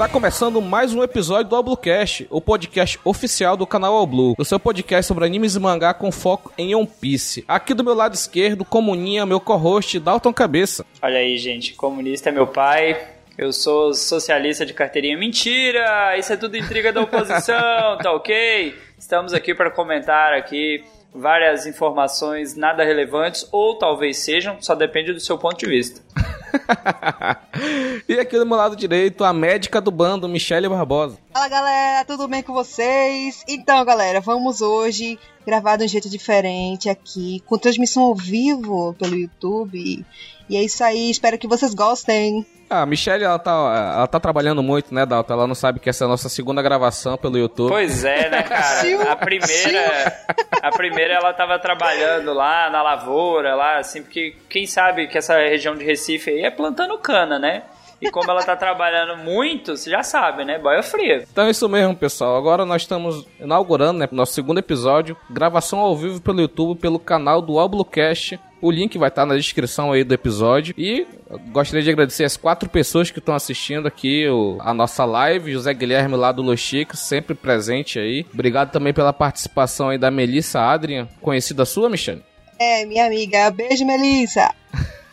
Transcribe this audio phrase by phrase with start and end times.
[0.00, 4.58] Está começando mais um episódio do Oblocast, o podcast oficial do canal Oblu, o seu
[4.58, 7.44] podcast sobre animes e mangá com foco em One Piece.
[7.46, 10.86] Aqui do meu lado esquerdo, comuninha meu co-host Dalton Cabeça.
[11.02, 12.98] Olha aí, gente, comunista é meu pai,
[13.36, 15.18] eu sou socialista de carteirinha.
[15.18, 16.16] Mentira!
[16.16, 18.74] Isso é tudo intriga da oposição, tá ok?
[18.96, 20.82] Estamos aqui para comentar aqui
[21.14, 26.00] várias informações nada relevantes, ou talvez sejam, só depende do seu ponto de vista.
[28.08, 31.18] e aqui do meu lado direito, a médica do bando, Michele Barbosa.
[31.32, 33.44] Fala galera, tudo bem com vocês?
[33.48, 39.16] Então, galera, vamos hoje gravar de um jeito diferente aqui, com transmissão ao vivo pelo
[39.16, 40.04] YouTube.
[40.48, 42.46] E é isso aí, espero que vocês gostem.
[42.70, 43.50] Ah, a Michelle, ela tá,
[43.96, 45.32] ela tá trabalhando muito, né, Dalton?
[45.32, 47.68] Ela não sabe que essa é a nossa segunda gravação pelo YouTube.
[47.68, 49.10] Pois é, né, cara?
[49.10, 50.24] a primeira,
[50.62, 55.36] a primeira ela tava trabalhando lá na lavoura, lá, assim, porque quem sabe que essa
[55.36, 57.64] região de Recife aí é plantando cana, né?
[58.00, 60.56] E como ela tá trabalhando muito, você já sabe, né?
[60.56, 61.24] Boia fria.
[61.30, 62.36] Então é isso mesmo, pessoal.
[62.36, 67.42] Agora nós estamos inaugurando, né, nosso segundo episódio, gravação ao vivo pelo YouTube, pelo canal
[67.42, 68.38] do Oblocast.
[68.60, 70.74] O link vai estar na descrição aí do episódio.
[70.76, 71.06] E
[71.50, 75.52] gostaria de agradecer as quatro pessoas que estão assistindo aqui o, a nossa live.
[75.52, 78.26] José Guilherme lá do Los Chicos, sempre presente aí.
[78.32, 82.22] Obrigado também pela participação aí da Melissa Adrian, conhecida sua, Michelle?
[82.58, 83.50] É, minha amiga.
[83.50, 84.54] Beijo, Melissa.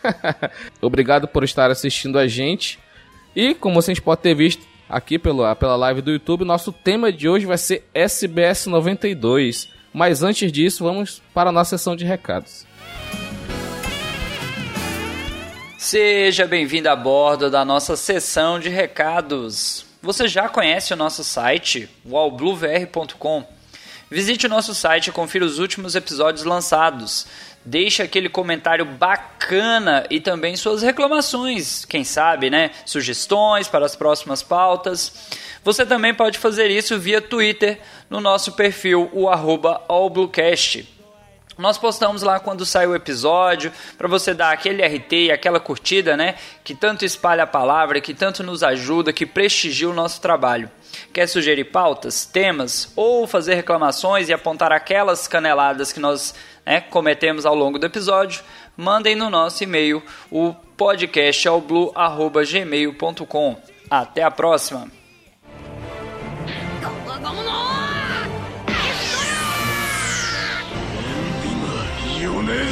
[0.82, 2.78] Obrigado por estar assistindo a gente.
[3.34, 7.30] E como vocês podem ter visto aqui pela, pela live do YouTube, nosso tema de
[7.30, 9.70] hoje vai ser SBS 92.
[9.94, 12.67] Mas antes disso, vamos para a nossa sessão de recados.
[15.78, 19.86] Seja bem-vindo a bordo da nossa sessão de recados.
[20.02, 23.48] Você já conhece o nosso site, wallbluevr.com?
[24.10, 27.28] Visite o nosso site e confira os últimos episódios lançados.
[27.64, 32.72] Deixe aquele comentário bacana e também suas reclamações, quem sabe, né?
[32.84, 35.14] Sugestões para as próximas pautas.
[35.64, 37.80] Você também pode fazer isso via Twitter
[38.10, 40.97] no nosso perfil, o arroba allbluecast.
[41.58, 46.36] Nós postamos lá quando sai o episódio, para você dar aquele RT aquela curtida, né?
[46.64, 50.70] Que tanto espalha a palavra, que tanto nos ajuda, que prestigia o nosso trabalho.
[51.12, 56.36] Quer sugerir pautas, temas ou fazer reclamações e apontar aquelas caneladas que nós
[56.66, 58.44] né, cometemos ao longo do episódio?
[58.76, 63.62] Mandem no nosso e-mail, o podcastalblue.gmail.com.
[63.90, 64.92] Até a próxima!
[72.48, 72.64] ねえぜ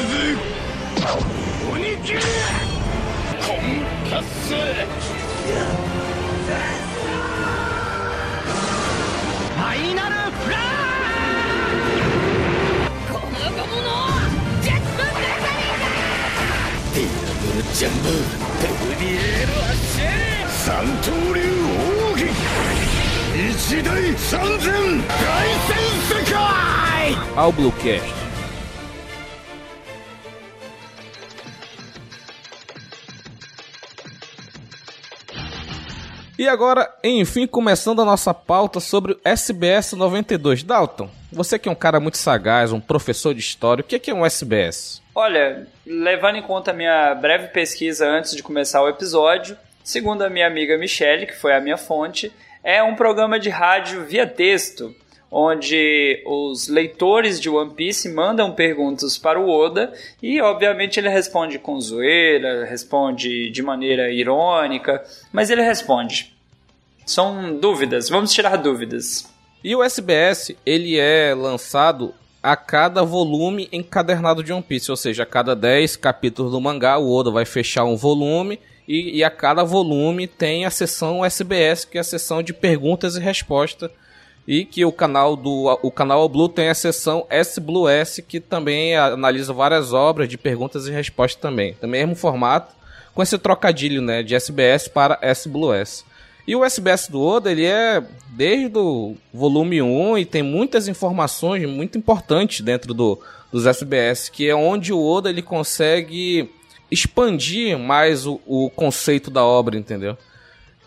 [1.69, 2.19] 鬼切れ
[3.45, 13.91] コンカスファイナルフラーこのゴムの
[14.61, 18.07] ジェットブレザリーディアブルジャンボ
[18.61, 21.41] テグリエールアッシェ三刀流
[22.13, 22.31] 奥義
[23.35, 24.71] 一大三千
[25.05, 25.13] 大
[25.67, 25.75] 戦
[26.07, 26.33] 世界
[27.35, 28.24] Ao Bluecast
[36.45, 40.61] E agora, enfim, começando a nossa pauta sobre o SBS 92.
[40.61, 44.13] Dalton, você que é um cara muito sagaz, um professor de história, o que é
[44.13, 45.01] um SBS?
[45.15, 50.29] Olha, levando em conta a minha breve pesquisa antes de começar o episódio, segundo a
[50.29, 52.31] minha amiga Michelle, que foi a minha fonte,
[52.63, 54.93] é um programa de rádio via texto,
[55.31, 59.91] onde os leitores de One Piece mandam perguntas para o Oda
[60.21, 66.34] e, obviamente, ele responde com zoeira, responde de maneira irônica, mas ele responde.
[67.05, 69.29] São dúvidas, vamos tirar dúvidas.
[69.63, 75.23] E o SBS, ele é lançado a cada volume encadernado de One Piece, ou seja,
[75.23, 79.29] a cada 10 capítulos do mangá, o Oda vai fechar um volume e, e a
[79.29, 83.89] cada volume tem a seção SBS, que é a seção de perguntas e respostas
[84.47, 87.59] e que o canal do o canal Blue tem a seção S
[88.21, 91.75] que também analisa várias obras de perguntas e respostas também.
[91.81, 92.75] É mesmo formato,
[93.13, 95.49] com esse trocadilho, né, de SBS para S
[96.47, 101.67] E o SBS do Oda, ele é desde o volume 1 e tem muitas informações
[101.67, 103.19] muito importantes dentro do,
[103.51, 106.49] dos SBS, que é onde o Oda ele consegue
[106.91, 110.15] expandir mais o, o conceito da obra, entendeu?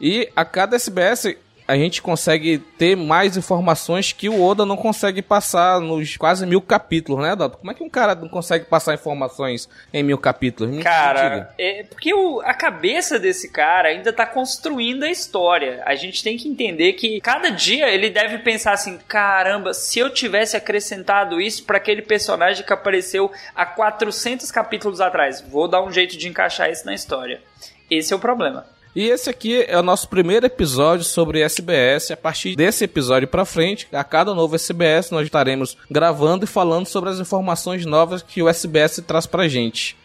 [0.01, 1.37] E a cada SBS
[1.69, 6.63] a gente consegue ter mais informações que o Oda não consegue passar nos quase mil
[6.63, 7.59] capítulos, né, Dato?
[7.59, 10.75] Como é que um cara não consegue passar informações em mil capítulos?
[10.75, 15.83] Me cara, é porque o, a cabeça desse cara ainda tá construindo a história.
[15.85, 20.09] A gente tem que entender que cada dia ele deve pensar assim: caramba, se eu
[20.09, 25.93] tivesse acrescentado isso para aquele personagem que apareceu há 400 capítulos atrás, vou dar um
[25.93, 27.43] jeito de encaixar isso na história.
[27.91, 28.78] Esse é o problema.
[28.99, 32.11] E esse aqui é o nosso primeiro episódio sobre SBS.
[32.11, 36.85] A partir desse episódio para frente, a cada novo SBS nós estaremos gravando e falando
[36.87, 39.97] sobre as informações novas que o SBS traz pra gente.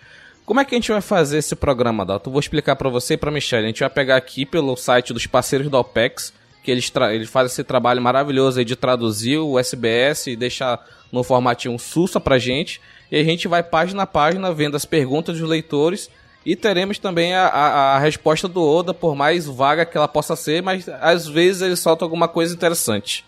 [0.45, 2.29] Como é que a gente vai fazer esse programa, Dalton?
[2.29, 3.63] Vou explicar para você e para Michelle.
[3.63, 6.31] A gente vai pegar aqui pelo site dos parceiros da OPEX,
[6.63, 10.79] que eles, eles fazem esse trabalho maravilhoso de traduzir o SBS e deixar
[11.11, 12.79] no formatinho sussa pra gente.
[13.11, 16.11] E a gente vai página a página vendo as perguntas dos leitores
[16.45, 20.35] e teremos também a, a, a, resposta do Oda, por mais vaga que ela possa
[20.35, 23.23] ser, mas às vezes ele solta alguma coisa interessante.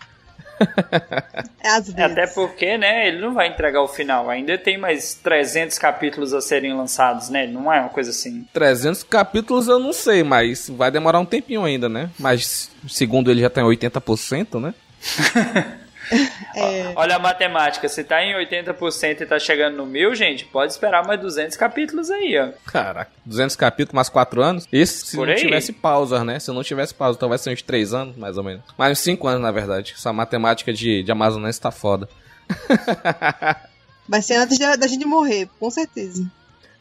[1.62, 2.00] É, às vezes.
[2.00, 4.30] Até porque, né, ele não vai entregar o final.
[4.30, 7.46] Ainda tem mais 300 capítulos a serem lançados, né?
[7.46, 8.46] Não é uma coisa assim.
[8.52, 12.08] 300 capítulos eu não sei, mas vai demorar um tempinho ainda, né?
[12.18, 14.74] Mas segundo ele já tem 80%, né?
[16.56, 16.92] É...
[16.96, 21.06] Olha a matemática, se tá em 80% e tá chegando no mil, gente, pode esperar
[21.06, 22.48] mais 200 capítulos aí, ó.
[22.70, 24.66] Caraca, 200 capítulos, mais 4 anos?
[24.72, 25.40] Isso se Por não aí.
[25.40, 26.38] tivesse pausa, né?
[26.38, 28.64] Se não tivesse pausa, então vai ser uns 3 anos, mais ou menos.
[28.78, 29.94] Mais uns 5 anos, na verdade.
[29.94, 32.08] Essa matemática de, de Amazonense tá foda.
[34.08, 36.26] vai ser antes da, da gente morrer, com certeza.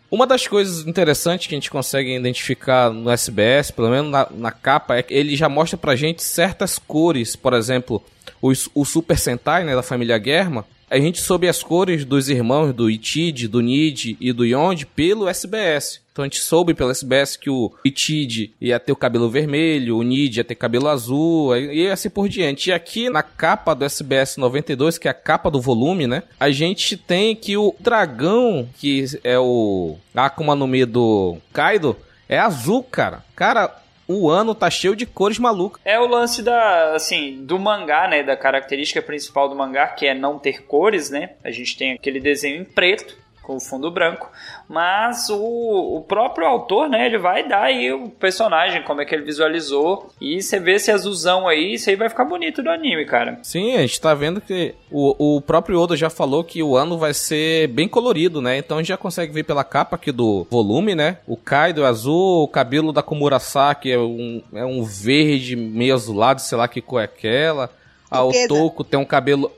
[0.10, 4.52] Uma das coisas interessantes que a gente consegue identificar no SBS, pelo menos na, na,
[4.52, 7.36] capa, é que ele já mostra pra gente certas cores.
[7.36, 8.02] Por exemplo,
[8.42, 12.72] o, o Super Sentai, né, da família Germa, a gente soube as cores dos irmãos
[12.72, 16.00] do Itid, do Nid e do Yond pelo SBS.
[16.12, 20.04] Então a gente soube pelo SBS que o Itid ia ter o cabelo vermelho, o
[20.04, 22.70] Nid ia ter cabelo azul e assim por diante.
[22.70, 26.24] E aqui na capa do SBS 92, que é a capa do volume, né?
[26.40, 31.98] A gente tem que o dragão, que é o Akuma no Mi do Kaido,
[32.30, 33.24] é azul, cara.
[33.36, 35.82] Cara, o ano tá cheio de cores malucas.
[35.84, 40.14] É o lance da, assim, do mangá, né, da característica principal do mangá, que é
[40.14, 41.32] não ter cores, né?
[41.44, 44.30] A gente tem aquele desenho em preto com o fundo branco,
[44.68, 49.14] mas o, o próprio autor, né, ele vai dar aí o personagem, como é que
[49.14, 53.06] ele visualizou, e você vê esse azulzão aí, isso aí vai ficar bonito no anime,
[53.06, 53.40] cara.
[53.44, 56.98] Sim, a gente tá vendo que o, o próprio Oda já falou que o ano
[56.98, 60.48] vai ser bem colorido, né, então a gente já consegue ver pela capa aqui do
[60.50, 65.56] volume, né, o Kaido é azul, o cabelo da Komurasaki é um, é um verde
[65.56, 67.70] meio azulado, sei lá que cor é aquela,
[68.10, 69.52] a Otoko tem um cabelo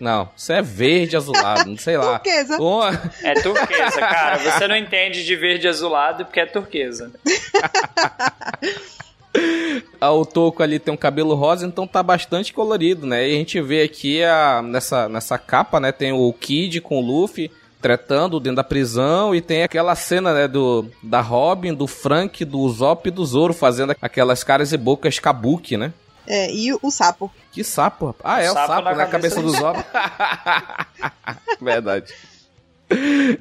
[0.00, 2.18] não, isso é verde azulado, não sei lá.
[2.20, 2.56] turquesa.
[3.22, 4.38] É turquesa, cara.
[4.38, 7.12] Você não entende de verde azulado porque é turquesa.
[10.00, 13.28] o Toco ali tem um cabelo rosa, então tá bastante colorido, né?
[13.28, 15.92] E a gente vê aqui a, nessa, nessa capa, né?
[15.92, 17.50] Tem o Kid com o Luffy
[17.80, 22.68] tretando dentro da prisão e tem aquela cena, né, do da Robin, do Frank, do
[22.68, 25.92] Zop e do Zoro fazendo aquelas caras e bocas kabuki, né?
[26.26, 27.32] É, e o sapo.
[27.50, 28.14] Que sapo?
[28.22, 29.78] Ah, é o, o sapo, sapo, na, na cabeça, cabeça do Zop.
[31.60, 32.14] Verdade.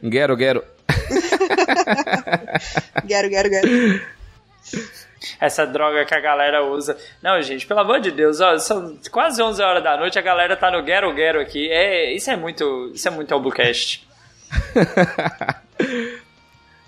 [0.03, 0.63] Guero, guero.
[3.05, 4.01] guero, guero, guero.
[5.39, 6.97] Essa droga que a galera usa.
[7.21, 10.55] Não, gente, pelo amor de Deus, ó, são quase 11 horas da noite, a galera
[10.55, 11.69] tá no guero, guero aqui.
[11.69, 14.07] É, isso é muito, isso é muito Albucast.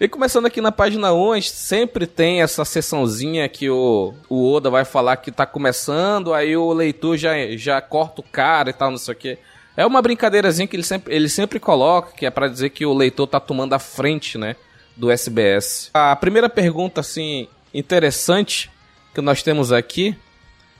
[0.01, 4.83] E começando aqui na página 1, sempre tem essa sessãozinha que o, o Oda vai
[4.83, 8.97] falar que tá começando, aí o leitor já, já corta o cara e tal, não
[8.97, 9.37] sei o que.
[9.77, 12.95] É uma brincadeirazinha que ele sempre, ele sempre coloca, que é para dizer que o
[12.95, 14.55] leitor tá tomando a frente, né,
[14.97, 15.91] do SBS.
[15.93, 18.71] A primeira pergunta, assim, interessante
[19.13, 20.17] que nós temos aqui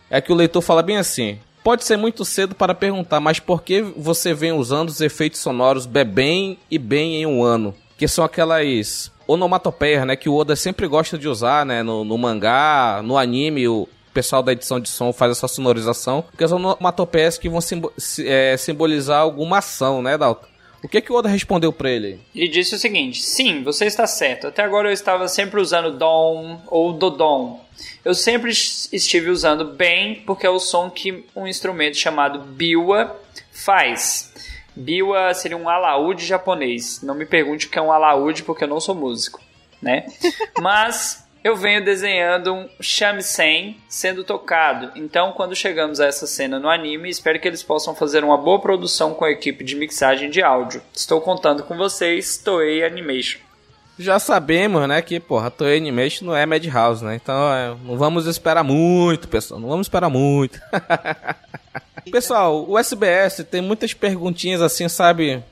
[0.10, 3.62] é que o leitor fala bem assim: Pode ser muito cedo para perguntar, mas por
[3.62, 7.76] que você vem usando os efeitos sonoros bem e bem em um ano?
[8.02, 12.18] Que são aquelas onomatopeias, né, que o Oda sempre gosta de usar, né, no, no
[12.18, 17.38] mangá, no anime, o pessoal da edição de som faz essa sonorização, que são onomatopeias
[17.38, 17.94] que vão simbo
[18.26, 20.48] é, simbolizar alguma ação, né, Dalton?
[20.84, 22.20] O que que o Oda respondeu para ele?
[22.34, 24.48] Ele disse o seguinte: Sim, você está certo.
[24.48, 27.64] Até agora eu estava sempre usando dom ou dodom.
[28.04, 33.16] Eu sempre estive usando bem porque é o som que um instrumento chamado biwa
[33.52, 34.34] faz.
[34.82, 37.02] Biwa seria um alaúde japonês.
[37.02, 39.40] Não me pergunte o que é um alaúde porque eu não sou músico,
[39.82, 40.06] né?
[40.60, 44.92] Mas eu venho desenhando um shamisen sendo tocado.
[44.96, 48.60] Então, quando chegamos a essa cena no anime, espero que eles possam fazer uma boa
[48.60, 50.82] produção com a equipe de mixagem de áudio.
[50.94, 53.40] Estou contando com vocês, Toei Animation.
[53.98, 57.16] Já sabemos, né, que, porra, Toei Animation não é Madhouse, né?
[57.16, 59.60] Então, é, não vamos esperar muito, pessoal.
[59.60, 60.60] Não vamos esperar muito.
[62.12, 65.44] Pessoal, o SBS tem muitas perguntinhas assim, sabe?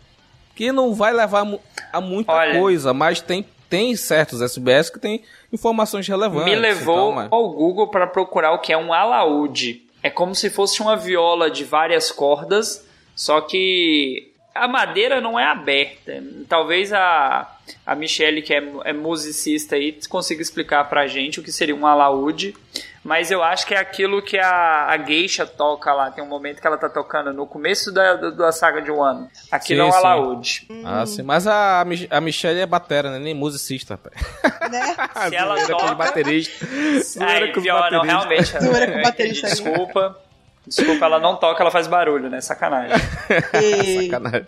[0.55, 1.45] Que não vai levar
[1.91, 6.53] a muita Olha, coisa, mas tem, tem certos SBS que tem informações relevantes.
[6.53, 7.27] Me levou então, mas...
[7.31, 9.83] ao Google para procurar o que é um alaúde.
[10.01, 15.45] É como se fosse uma viola de várias cordas, só que a madeira não é
[15.45, 16.23] aberta.
[16.47, 17.49] Talvez a,
[17.85, 21.85] a Michelle, que é, é musicista aí, consiga explicar pra gente o que seria um
[21.85, 22.55] alaúde.
[23.03, 26.11] Mas eu acho que é aquilo que a, a Geisha toca lá.
[26.11, 29.29] Tem um momento que ela tá tocando no começo da, da saga de Wano.
[29.51, 30.67] Aqui não é alaúde.
[30.83, 31.23] Ah, sim.
[31.23, 33.19] Mas a, a Michelle é batera, né?
[33.19, 34.15] Nem musicista, rapaz.
[34.69, 34.95] Né?
[35.29, 35.95] Se ela toca...
[35.95, 36.63] baterista.
[37.25, 38.45] Aí, pior, não, realmente.
[38.45, 39.47] Zoeira com baterista.
[39.47, 40.15] Desculpa.
[40.67, 42.39] Desculpa, ela não toca, ela faz barulho, né?
[42.41, 42.95] Sacanagem.
[43.61, 44.05] E...
[44.11, 44.47] Sacanagem.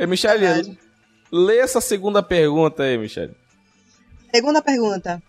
[0.00, 0.78] Ei, Michelle, Verdade.
[1.30, 3.34] lê essa segunda pergunta aí, Michelle.
[4.34, 5.22] Segunda pergunta.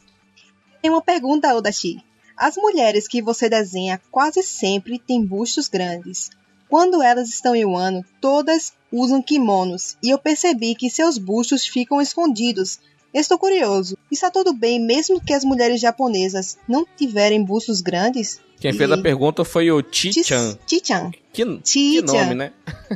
[0.82, 1.98] Tem uma pergunta, Odachi.
[2.38, 6.30] As mulheres que você desenha quase sempre têm bustos grandes.
[6.70, 12.02] Quando elas estão em Wano, todas usam kimonos, e eu percebi que seus bustos ficam
[12.02, 12.80] escondidos.
[13.14, 13.98] Estou curioso.
[14.10, 18.40] Está tudo bem mesmo que as mulheres japonesas não tiverem bustos grandes?
[18.60, 20.58] Quem fez a E- pergunta foi o Chi-chan.
[20.66, 21.12] Chi-chan.
[21.34, 22.54] Que, que nome, né?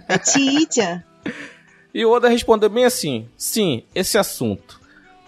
[0.08, 1.03] É Chi-chan.
[1.96, 4.82] E Oda respondeu bem assim: sim, esse assunto.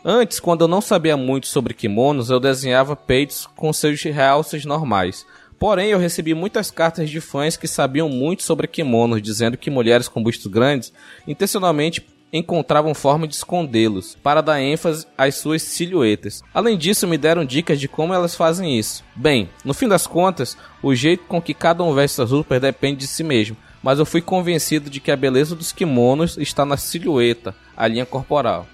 [0.04, 5.26] Antes, quando eu não sabia muito sobre kimonos, eu desenhava peitos com seus realces normais.
[5.58, 10.10] Porém, eu recebi muitas cartas de fãs que sabiam muito sobre kimonos, dizendo que mulheres
[10.10, 10.92] com bustos grandes
[11.26, 16.44] intencionalmente encontravam forma de escondê-los, para dar ênfase às suas silhuetas.
[16.54, 19.06] Além disso, me deram dicas de como elas fazem isso.
[19.16, 23.00] Bem, no fim das contas, o jeito com que cada um veste suas roupas depende
[23.00, 26.77] de si mesmo, mas eu fui convencido de que a beleza dos kimonos está na
[26.77, 28.67] silhueta, a linha corporal.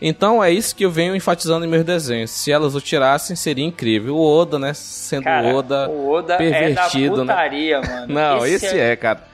[0.00, 2.30] Então é isso que eu venho enfatizando em meus desenhos.
[2.30, 4.16] Se elas o tirassem, seria incrível.
[4.16, 4.74] O Oda, né?
[4.74, 5.88] Sendo Cara, o Oda.
[5.88, 7.26] o Oda pervertido, é né?
[7.26, 8.14] da putaria, mano.
[8.14, 8.94] Não, esse, é...
[8.94, 9.24] cara.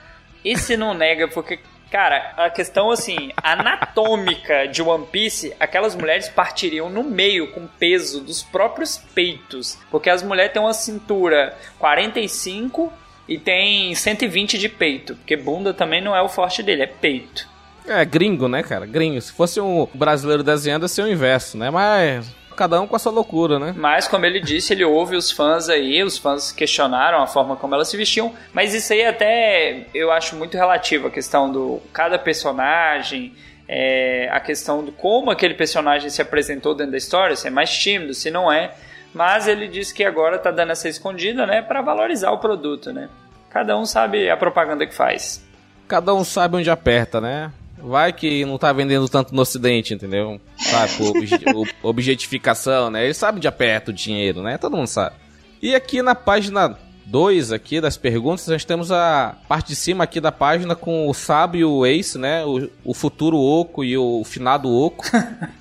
[0.43, 6.89] Esse não nega, porque, cara, a questão, assim, anatômica de One Piece, aquelas mulheres partiriam
[6.89, 9.77] no meio com peso dos próprios peitos.
[9.89, 12.91] Porque as mulheres têm uma cintura 45
[13.27, 15.15] e tem 120 de peito.
[15.15, 17.47] Porque bunda também não é o forte dele, é peito.
[17.87, 18.85] É gringo, né, cara?
[18.85, 19.19] Gringo.
[19.21, 21.69] Se fosse um brasileiro desenhando, ia ser o inverso, né?
[21.69, 22.25] Mas
[22.55, 23.73] cada um com a sua loucura, né?
[23.75, 27.73] Mas, como ele disse, ele ouve os fãs aí, os fãs questionaram a forma como
[27.75, 32.17] elas se vestiam, mas isso aí até eu acho muito relativo, a questão do cada
[32.17, 33.33] personagem,
[33.67, 37.71] é, a questão do como aquele personagem se apresentou dentro da história, se é mais
[37.71, 38.71] tímido, se não é.
[39.13, 43.09] Mas ele disse que agora tá dando essa escondida, né, para valorizar o produto, né?
[43.49, 45.43] Cada um sabe a propaganda que faz.
[45.87, 47.51] Cada um sabe onde aperta, né?
[47.77, 50.39] Vai que não tá vendendo tanto no ocidente, entendeu?
[50.57, 51.45] Sabe, por obje-
[51.83, 53.03] objetificação, né?
[53.03, 54.57] Ele sabe onde aperta o dinheiro, né?
[54.57, 55.15] Todo mundo sabe.
[55.61, 60.19] E aqui na página 2 aqui das perguntas, nós temos a parte de cima aqui
[60.21, 62.43] da página com o Sábio e o Ace, né?
[62.45, 65.05] O, o futuro Oco e o finado Oco.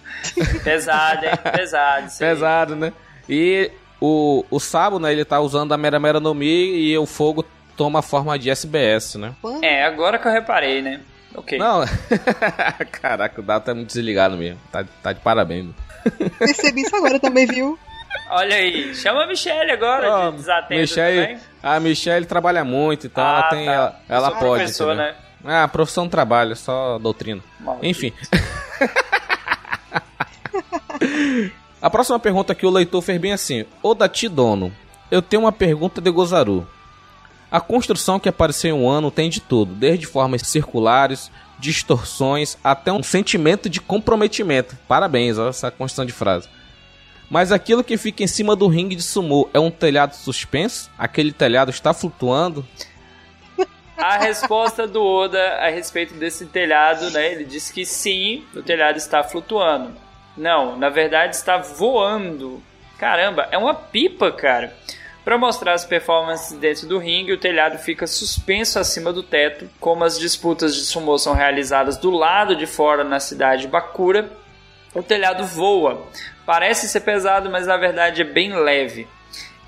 [0.65, 1.33] Pesado, hein?
[1.55, 2.07] Pesado.
[2.19, 2.93] Pesado, né?
[3.29, 5.13] E o, o Sabo, né?
[5.13, 7.45] Ele tá usando a Mera Mera no Mi e o fogo
[7.77, 9.33] toma a forma de SBS, né?
[9.63, 11.01] É, agora que eu reparei, né?
[11.35, 11.57] Ok.
[11.59, 11.83] Não,
[12.93, 14.61] caraca, o Dado tá muito desligado mesmo.
[14.71, 15.71] Tá, tá de parabéns.
[16.39, 17.79] Percebi isso agora também, viu?
[18.29, 21.39] Olha aí, chama a Michelle agora, Ó, de desatento Michelle, também.
[21.63, 23.65] a Michelle trabalha muito, então Ah, ela tem.
[23.67, 23.73] tá.
[23.73, 24.63] Ela, ela Sou pode.
[24.63, 25.15] professor, né?
[25.45, 27.41] Ah, profissão não trabalho, só doutrina.
[27.61, 27.87] Maldito.
[27.87, 28.13] Enfim.
[31.83, 34.73] A próxima pergunta que o leitor fez bem assim: Odati Dono,
[35.11, 36.65] eu tenho uma pergunta de Gozaru.
[37.51, 42.93] A construção que apareceu em um ano tem de tudo, desde formas circulares, distorções, até
[42.93, 44.79] um sentimento de comprometimento.
[44.87, 46.49] Parabéns, olha essa construção de frase.
[47.29, 50.89] Mas aquilo que fica em cima do ringue de sumô é um telhado suspenso?
[50.97, 52.65] Aquele telhado está flutuando?
[53.97, 57.33] A resposta do Oda a respeito desse telhado, né?
[57.33, 60.02] Ele disse que sim, o telhado está flutuando.
[60.37, 62.63] Não, na verdade está voando.
[62.99, 64.73] Caramba, é uma pipa, cara.
[65.25, 70.03] Para mostrar as performances dentro do ringue, o telhado fica suspenso acima do teto, como
[70.03, 74.31] as disputas de sumô são realizadas do lado de fora na cidade de Bakura.
[74.95, 76.07] O telhado voa.
[76.45, 79.07] Parece ser pesado, mas na verdade é bem leve.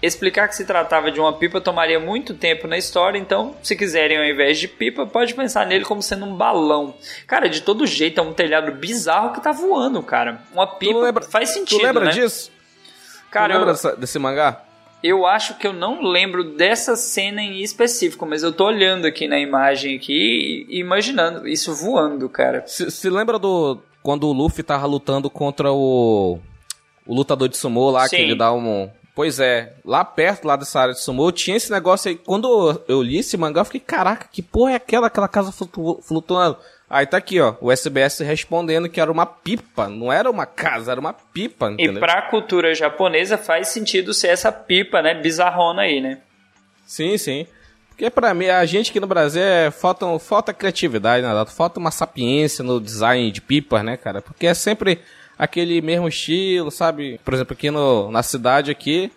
[0.04, 4.18] Explicar que se tratava de uma pipa tomaria muito tempo na história, então, se quiserem
[4.18, 6.94] ao invés de pipa, pode pensar nele como sendo um balão.
[7.26, 10.42] Cara, de todo jeito é um telhado bizarro que tá voando, cara.
[10.52, 12.10] Uma pipa lembra- faz sentido, tu lembra né?
[12.10, 12.50] disso?
[13.30, 14.62] Cara, tu lembra eu, dessa- desse mangá?
[15.02, 19.26] eu acho que eu não lembro dessa cena em específico, mas eu tô olhando aqui
[19.28, 22.62] na imagem aqui e imaginando isso voando, cara.
[22.66, 23.80] Se, se lembra do.
[24.02, 26.38] Quando o Luffy tava lutando contra o.
[27.06, 28.16] O lutador de sumô lá, Sim.
[28.16, 28.90] que ele dá um.
[29.14, 32.16] Pois é, lá perto, lá dessa área de sumô, tinha esse negócio aí.
[32.16, 36.00] Quando eu li esse mangá, eu fiquei, caraca, que porra é aquela, aquela casa flutu
[36.02, 36.56] flutuando?
[36.90, 40.90] Aí tá aqui, ó, o SBS respondendo que era uma pipa, não era uma casa,
[40.92, 41.96] era uma pipa, entendeu?
[41.96, 46.18] E pra cultura japonesa faz sentido ser essa pipa, né, bizarrona aí, né?
[46.84, 47.46] Sim, sim.
[47.88, 51.44] Porque pra mim, a gente aqui no Brasil é, falta, falta criatividade, né?
[51.46, 54.20] Falta uma sapiência no design de pipas, né, cara?
[54.20, 55.00] Porque é sempre
[55.38, 57.20] aquele mesmo estilo, sabe?
[57.24, 59.10] Por exemplo, aqui no, na cidade aqui,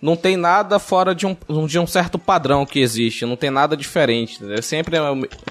[0.00, 3.76] não tem nada fora de um, de um certo padrão que existe, não tem nada
[3.76, 4.38] diferente?
[4.52, 4.96] É sempre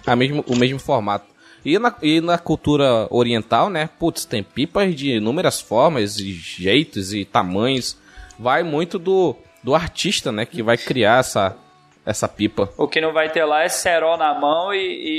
[0.06, 1.34] a mesmo, o mesmo formato.
[1.66, 3.90] E na, e na cultura oriental, né?
[3.98, 7.98] Putz, tem pipas de inúmeras formas e jeitos e tamanhos.
[8.38, 10.46] Vai muito do, do artista, né?
[10.46, 11.56] Que vai criar essa,
[12.06, 12.70] essa pipa.
[12.78, 14.78] O que não vai ter lá é cerol na mão e,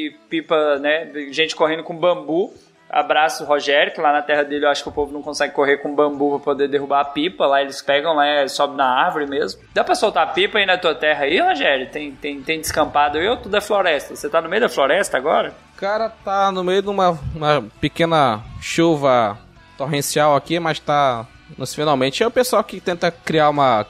[0.09, 1.11] e pipa, né?
[1.31, 2.53] Gente correndo com bambu.
[2.95, 5.79] Abraço Rogério, que lá na terra dele eu acho que o povo não consegue correr
[5.79, 7.45] com bambu pra poder derrubar a pipa.
[7.45, 9.61] Lá eles pegam, lá é, sobe na árvore mesmo.
[9.75, 11.91] Dá pra soltar pipa aí na tua terra aí, Rogério?
[11.91, 14.15] Tem, tem, tem descampado aí ou tudo é floresta?
[14.15, 15.53] Você tá no meio da floresta agora?
[15.77, 19.37] Cara, tá no meio de uma, uma pequena chuva
[19.77, 21.27] torrencial aqui, mas tá
[21.59, 22.23] nos finalmente.
[22.23, 23.85] É o pessoal que tenta criar uma.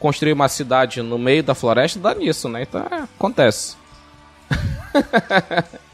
[0.00, 2.62] construir uma cidade no meio da floresta, dá nisso, né?
[2.62, 3.76] Então é, acontece.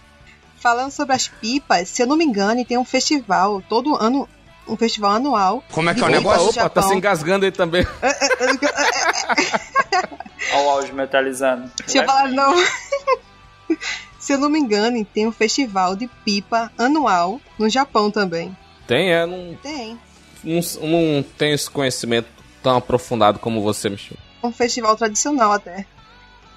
[0.62, 4.28] falando sobre as pipas, se eu não me engano, tem um festival todo ano,
[4.66, 5.64] um festival anual.
[5.72, 6.50] Como é que é o negócio?
[6.50, 7.84] Opa, tá se engasgando aí também.
[10.54, 11.68] Olha o áudio metalizando.
[11.84, 12.56] Deixa eu falar novo.
[14.20, 18.56] se eu não me engano, tem um festival de pipa anual no Japão também.
[18.86, 19.26] Tem, é?
[19.26, 19.56] Não...
[19.56, 19.98] Tem.
[20.44, 22.28] Não, não tenho esse conhecimento
[22.62, 24.16] tão aprofundado como você, Michel.
[24.42, 25.86] Um festival tradicional até.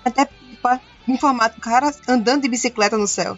[0.04, 3.38] Até pipa em formato cara andando de bicicleta no céu.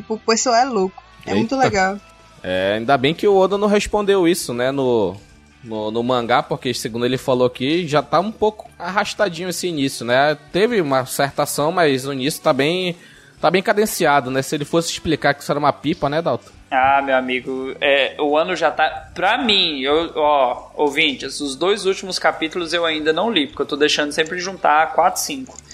[0.00, 1.02] Tipo, o pessoal é louco.
[1.26, 1.38] É Eita.
[1.38, 1.98] muito legal.
[2.42, 5.14] É, ainda bem que o Oda não respondeu isso, né, no,
[5.62, 10.06] no, no, mangá, porque segundo ele falou aqui, já tá um pouco arrastadinho esse início,
[10.06, 10.38] né?
[10.50, 12.96] Teve uma certa ação, mas o início tá bem,
[13.38, 14.40] tá bem cadenciado, né?
[14.40, 16.50] Se ele fosse explicar que isso era uma pipa, né, Dalton?
[16.70, 19.10] Ah, meu amigo, é, o ano já tá.
[19.12, 23.66] Pra mim, eu, ó, ouvintes, os dois últimos capítulos eu ainda não li, porque eu
[23.66, 25.70] tô deixando sempre juntar 4, 5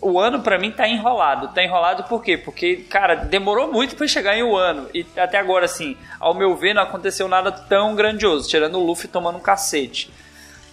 [0.00, 1.48] o ano para mim tá enrolado.
[1.48, 2.36] Tá enrolado por quê?
[2.36, 4.88] Porque, cara, demorou muito para chegar em um ano.
[4.92, 9.08] E até agora, assim, ao meu ver, não aconteceu nada tão grandioso, tirando o Luffy
[9.08, 10.10] tomando um cacete.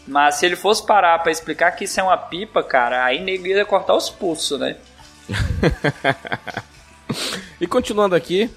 [0.07, 3.47] Mas se ele fosse parar para explicar que isso é uma pipa, cara, aí nego
[3.47, 4.77] ia cortar os pulsos, né?
[7.59, 8.49] e continuando aqui,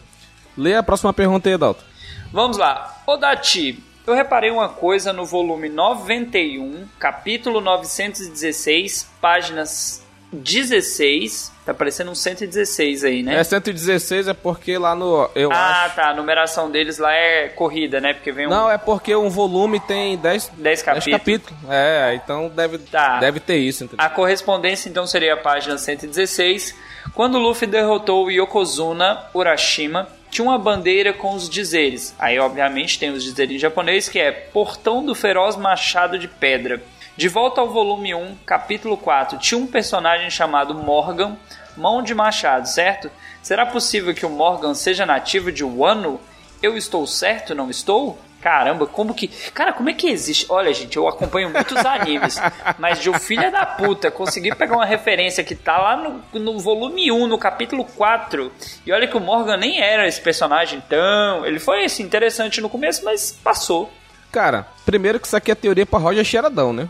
[0.57, 1.83] lê a próxima pergunta aí, Dalton.
[2.31, 3.03] Vamos lá.
[3.07, 11.53] Ô Dati, eu reparei uma coisa no volume 91, capítulo 916, páginas 16.
[11.65, 13.39] Tá parecendo um 116 aí, né?
[13.39, 15.31] É, 116 é porque lá no.
[15.35, 15.97] Eu ah, acho...
[15.97, 16.11] tá.
[16.11, 18.15] A numeração deles lá é corrida, né?
[18.15, 18.51] Porque vem um...
[18.51, 21.05] Não, é porque um volume tem 10, 10 capítulos.
[21.05, 21.59] 10 capítulos.
[21.69, 23.19] É, então deve, tá.
[23.19, 23.85] deve ter isso.
[23.85, 24.05] Entendeu?
[24.05, 26.75] A correspondência então seria a página 116.
[27.15, 32.15] Quando Luffy derrotou Yokozuna Urashima, tinha uma bandeira com os dizeres.
[32.19, 36.83] Aí, obviamente, tem os dizeres em japonês que é Portão do Feroz Machado de Pedra.
[37.19, 41.37] De volta ao volume 1, capítulo 4, tinha um personagem chamado Morgan,
[41.77, 43.11] mão de machado, certo?
[43.43, 46.21] Será possível que o Morgan seja nativo de Wano?
[46.63, 48.17] Eu estou certo, não estou?
[48.41, 49.27] Caramba, como que.
[49.53, 50.47] Cara, como é que existe?
[50.49, 52.41] Olha, gente, eu acompanho muitos animes,
[52.79, 56.61] mas de um filho da puta conseguir pegar uma referência que tá lá no, no
[56.61, 58.53] volume 1, no capítulo 4,
[58.87, 61.45] e olha que o Morgan nem era esse personagem tão.
[61.45, 63.91] Ele foi assim, interessante no começo, mas passou.
[64.31, 66.89] Cara, primeiro que isso aqui é teoria pra Roger Xeradão, né?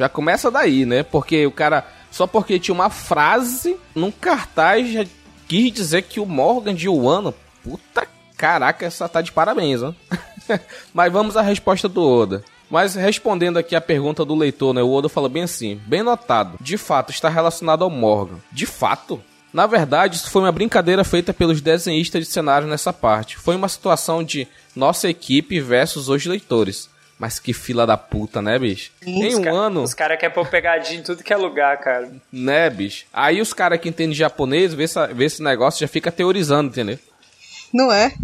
[0.00, 1.02] Já começa daí, né?
[1.02, 5.04] Porque o cara, só porque tinha uma frase num cartaz, já
[5.46, 9.92] quis dizer que o Morgan de Wano, puta caraca, essa tá de parabéns, ó.
[10.94, 12.42] Mas vamos à resposta do Oda.
[12.70, 14.82] Mas respondendo aqui a pergunta do leitor, né?
[14.82, 18.38] O Oda fala bem assim: bem notado, de fato está relacionado ao Morgan.
[18.50, 19.22] De fato?
[19.52, 23.36] Na verdade, isso foi uma brincadeira feita pelos desenhistas de cenário nessa parte.
[23.36, 26.88] Foi uma situação de nossa equipe versus os leitores.
[27.20, 28.92] Mas que fila da puta, né, bicho?
[29.04, 29.82] em um ano.
[29.82, 32.10] Os caras querem pôr pegadinha em tudo que é lugar, cara.
[32.32, 33.04] Né, bicho?
[33.12, 36.98] Aí os caras que entendem japonês, vê, essa, vê esse negócio já fica teorizando, entendeu?
[37.74, 38.14] Não é?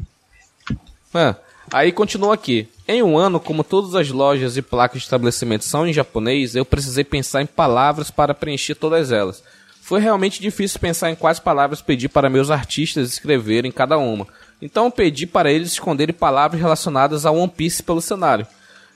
[1.12, 1.36] Ah,
[1.70, 2.70] aí continua aqui.
[2.88, 6.64] Em um ano, como todas as lojas e placas de estabelecimento são em japonês, eu
[6.64, 9.44] precisei pensar em palavras para preencher todas elas.
[9.82, 14.26] Foi realmente difícil pensar em quais palavras pedir para meus artistas escreverem cada uma.
[14.62, 18.46] Então pedi para eles esconderem palavras relacionadas a One Piece pelo cenário.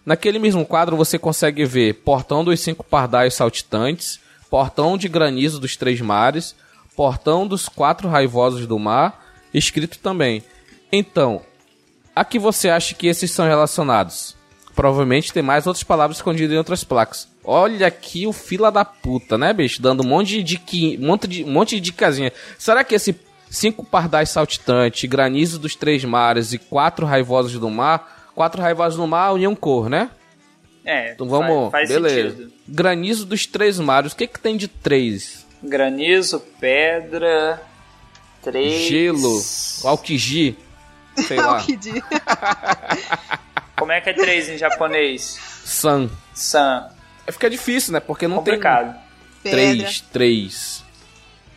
[0.05, 5.77] Naquele mesmo quadro você consegue ver Portão dos Cinco Pardais Saltitantes, Portão de Granizo dos
[5.77, 6.55] Três Mares,
[6.97, 10.43] Portão dos Quatro Raivosos do Mar, escrito também.
[10.91, 11.43] Então,
[12.15, 14.37] a que você acha que esses são relacionados?
[14.81, 17.29] provavelmente tem mais outras palavras escondidas em outras placas.
[17.45, 19.83] Olha aqui o fila da puta, né, bicho?
[19.83, 20.59] Dando um monte de,
[20.99, 22.33] um monte de, um monte de dicasinha.
[22.59, 23.15] Será que esse
[23.51, 28.20] cinco pardais saltitantes, granizo dos três mares e quatro raivosos do mar...
[28.41, 30.09] Quatro raivosos do mar, união cor, né?
[30.83, 32.31] É, Então vamos, faz, faz beleza.
[32.31, 32.53] sentido.
[32.67, 35.47] Granizo dos três mares, o que que tem de três?
[35.63, 37.63] Granizo, pedra,
[38.43, 38.89] três...
[38.89, 39.43] Gelo,
[39.85, 40.57] alquigi,
[41.27, 42.03] sei lá, diz.
[43.77, 45.39] Como é que é três em japonês?
[45.63, 46.09] san.
[46.33, 46.89] San.
[47.31, 48.01] Fica difícil, né?
[48.01, 48.95] Porque não Complicado.
[49.43, 49.77] tem Pedra.
[49.83, 50.85] três, três.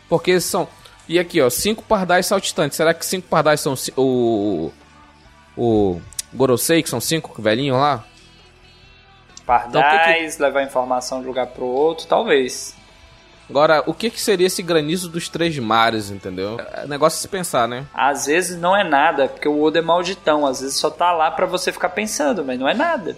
[0.10, 0.68] Porque são...
[1.08, 2.76] E aqui, ó, cinco pardais saltitantes.
[2.76, 4.70] Será que cinco pardais são o...
[5.56, 6.02] O...
[6.34, 8.04] Gorosei, que são cinco velhinhos lá?
[9.46, 12.76] Pardais, levar informação de um lugar pro outro, talvez.
[13.50, 16.58] Agora, o que que seria esse granizo dos três mares, entendeu?
[16.74, 17.86] É negócio de se pensar, né?
[17.94, 20.46] Às vezes não é nada, porque o Oda é malditão.
[20.46, 23.18] Às vezes só tá lá pra você ficar pensando, mas não é nada.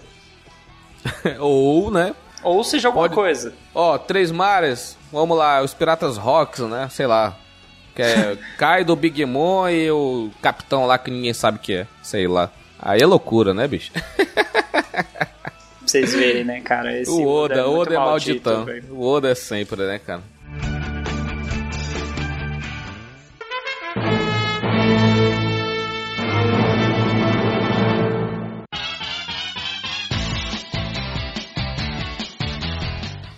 [1.38, 2.12] Ou, né?
[2.42, 3.54] Ou seja alguma Pode- coisa.
[3.72, 6.88] Ó, Três Mares, vamos lá, os Piratas Rocks, né?
[6.90, 7.36] Sei lá.
[7.94, 11.86] Que é Kaido, Big Mom e o capitão lá que ninguém sabe o que é.
[12.02, 12.50] Sei lá.
[12.78, 13.92] Aí é loucura, né, bicho?
[15.86, 16.98] Pra vocês verem, né, cara?
[17.00, 18.96] Esse o Oda, o muito Oda é maldito, malditão.
[18.96, 20.20] O Oda é sempre, né, cara?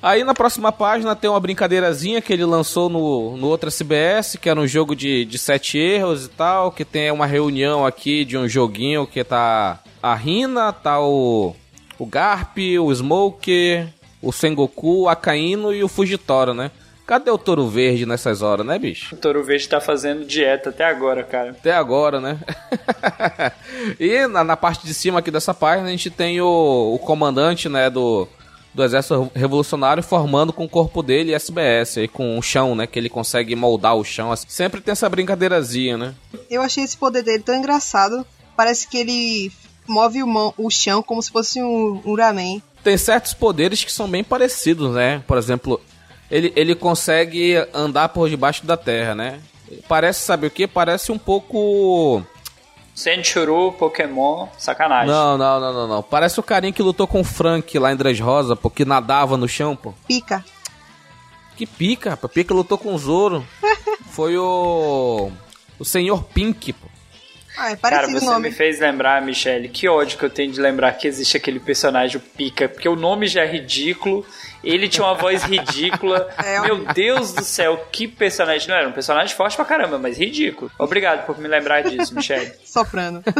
[0.00, 4.48] Aí na próxima página tem uma brincadeirazinha que ele lançou no, no outro SBS, que
[4.48, 8.38] era um jogo de, de sete erros e tal, que tem uma reunião aqui de
[8.38, 11.54] um joguinho que tá a Rina, tá o,
[11.98, 13.88] o Garp, o Smoker,
[14.22, 16.70] o Sengoku, o Akainu e o Fujitora, né?
[17.04, 19.14] Cadê o Touro Verde nessas horas, né, bicho?
[19.14, 21.50] O Toro Verde tá fazendo dieta até agora, cara.
[21.50, 22.38] Até agora, né?
[23.98, 27.66] e na, na parte de cima aqui dessa página a gente tem o, o comandante,
[27.66, 28.28] né, do,
[28.74, 32.98] do Exército Revolucionário formando com o corpo dele SBS, aí com o chão, né, que
[32.98, 34.30] ele consegue moldar o chão.
[34.30, 34.46] assim.
[34.48, 36.14] Sempre tem essa brincadeirazinha, né?
[36.50, 38.24] Eu achei esse poder dele tão engraçado.
[38.56, 39.52] Parece que ele
[39.86, 42.62] move o, mão- o chão como se fosse um, um ramen.
[42.84, 45.22] Tem certos poderes que são bem parecidos, né?
[45.26, 45.80] Por exemplo,
[46.30, 49.40] ele, ele consegue andar por debaixo da terra, né?
[49.88, 50.66] Parece, sabe o que?
[50.66, 52.22] Parece um pouco...
[52.98, 55.06] Senchuru, Pokémon, sacanagem.
[55.06, 56.02] Não, não, não, não, não.
[56.02, 59.48] Parece o carinha que lutou com o Frank lá em Dressrosa, pô, que nadava no
[59.48, 59.94] chão, pô.
[60.08, 60.44] Pica.
[61.56, 62.32] Que pica, rapaz.
[62.32, 63.46] Pica lutou com o Zoro.
[64.10, 65.30] Foi o.
[65.78, 66.88] O senhor Pink, pô.
[67.56, 68.48] Ah, é Cara, você o nome.
[68.48, 72.16] me fez lembrar, Michele, que ódio que eu tenho de lembrar que existe aquele personagem,
[72.16, 74.24] o Pica, porque o nome já é ridículo,
[74.62, 76.28] ele tinha uma voz ridícula.
[76.38, 76.60] É.
[76.60, 78.68] Meu Deus do céu, que personagem.
[78.68, 80.70] Não era um personagem forte pra caramba, mas ridículo.
[80.78, 82.52] Obrigado por me lembrar disso, Michele.
[82.64, 83.22] Soprando.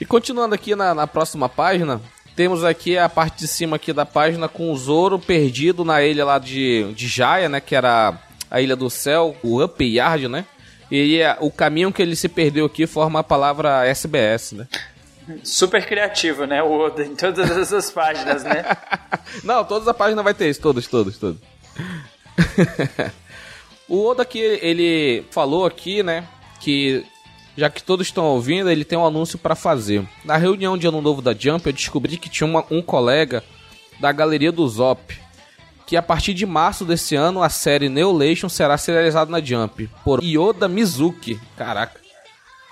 [0.00, 2.00] E continuando aqui na, na próxima página,
[2.34, 6.24] temos aqui a parte de cima aqui da página com o Zoro perdido na ilha
[6.24, 7.60] lá de, de Jaya, né?
[7.60, 8.18] Que era
[8.50, 10.44] a Ilha do Céu, o Up Yard, né?
[10.90, 14.66] E é, o caminho que ele se perdeu aqui forma a palavra SBS, né?
[15.44, 16.62] Super criativo, né?
[16.62, 18.64] O Oda em todas essas páginas, né?
[19.44, 21.40] Não, todas as páginas vai ter isso, todos, todos, todos.
[23.88, 26.26] o Oda aqui, ele falou aqui, né,
[26.60, 27.04] que
[27.56, 30.06] já que todos estão ouvindo, ele tem um anúncio pra fazer.
[30.24, 33.44] Na reunião de Ano Novo da Jump, eu descobri que tinha uma- um colega
[34.00, 35.14] da galeria do Zop,
[35.86, 40.22] que a partir de março desse ano a série Neolation será serializada na Jump por
[40.24, 41.38] Yoda Mizuki.
[41.56, 42.00] Caraca.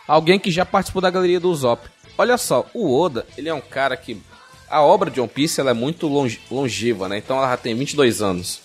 [0.08, 1.86] Alguém que já participou da galeria do Zop.
[2.20, 4.20] Olha só, o Oda, ele é um cara que
[4.68, 7.16] a obra de One Piece ela é muito longe- longeva, né?
[7.16, 8.60] Então ela já tem 22 anos.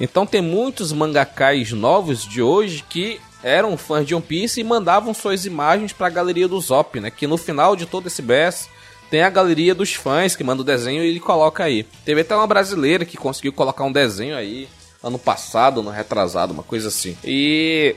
[0.00, 5.12] Então tem muitos mangakais novos de hoje que eram fãs de One Piece e mandavam
[5.12, 7.10] suas imagens para a galeria do Zop, né?
[7.10, 8.68] Que no final de todo esse BS
[9.10, 11.82] tem a galeria dos fãs que manda o desenho e ele coloca aí.
[12.04, 14.68] Teve até uma brasileira que conseguiu colocar um desenho aí
[15.02, 17.18] ano passado, ano retrasado, uma coisa assim.
[17.24, 17.96] E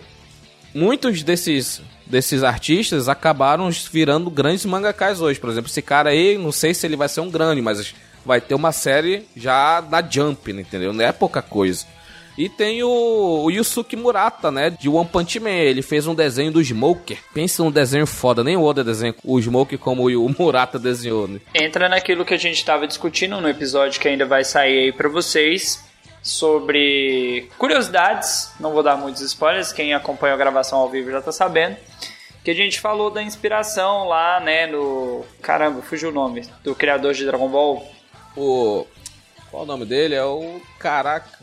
[0.73, 5.39] muitos desses desses artistas acabaram virando grandes mangakais hoje.
[5.39, 7.93] Por exemplo, esse cara aí, não sei se ele vai ser um grande, mas
[8.25, 10.93] vai ter uma série já da Jump, né, entendeu?
[10.93, 11.85] Não é pouca coisa.
[12.37, 14.69] E tem o, o Yusuke Murata, né?
[14.69, 15.49] De One Punch Man.
[15.49, 17.17] Ele fez um desenho do Smoker.
[17.33, 18.43] Pensa num desenho foda.
[18.43, 21.39] Nem o Oda desenha o Smoker como o Murata desenhou, né?
[21.55, 25.09] Entra naquilo que a gente estava discutindo no episódio que ainda vai sair aí pra
[25.09, 25.86] vocês
[26.21, 28.51] sobre curiosidades.
[28.59, 31.77] Não vou dar muitos spoilers, quem acompanha a gravação ao vivo já tá sabendo.
[32.43, 35.25] Que a gente falou da inspiração lá, né, no.
[35.41, 36.47] Caramba, fugiu o nome.
[36.63, 37.85] Do criador de Dragon Ball.
[38.37, 38.85] O...
[39.51, 40.15] Qual o nome dele?
[40.15, 40.61] É o...
[40.79, 41.37] Caraca.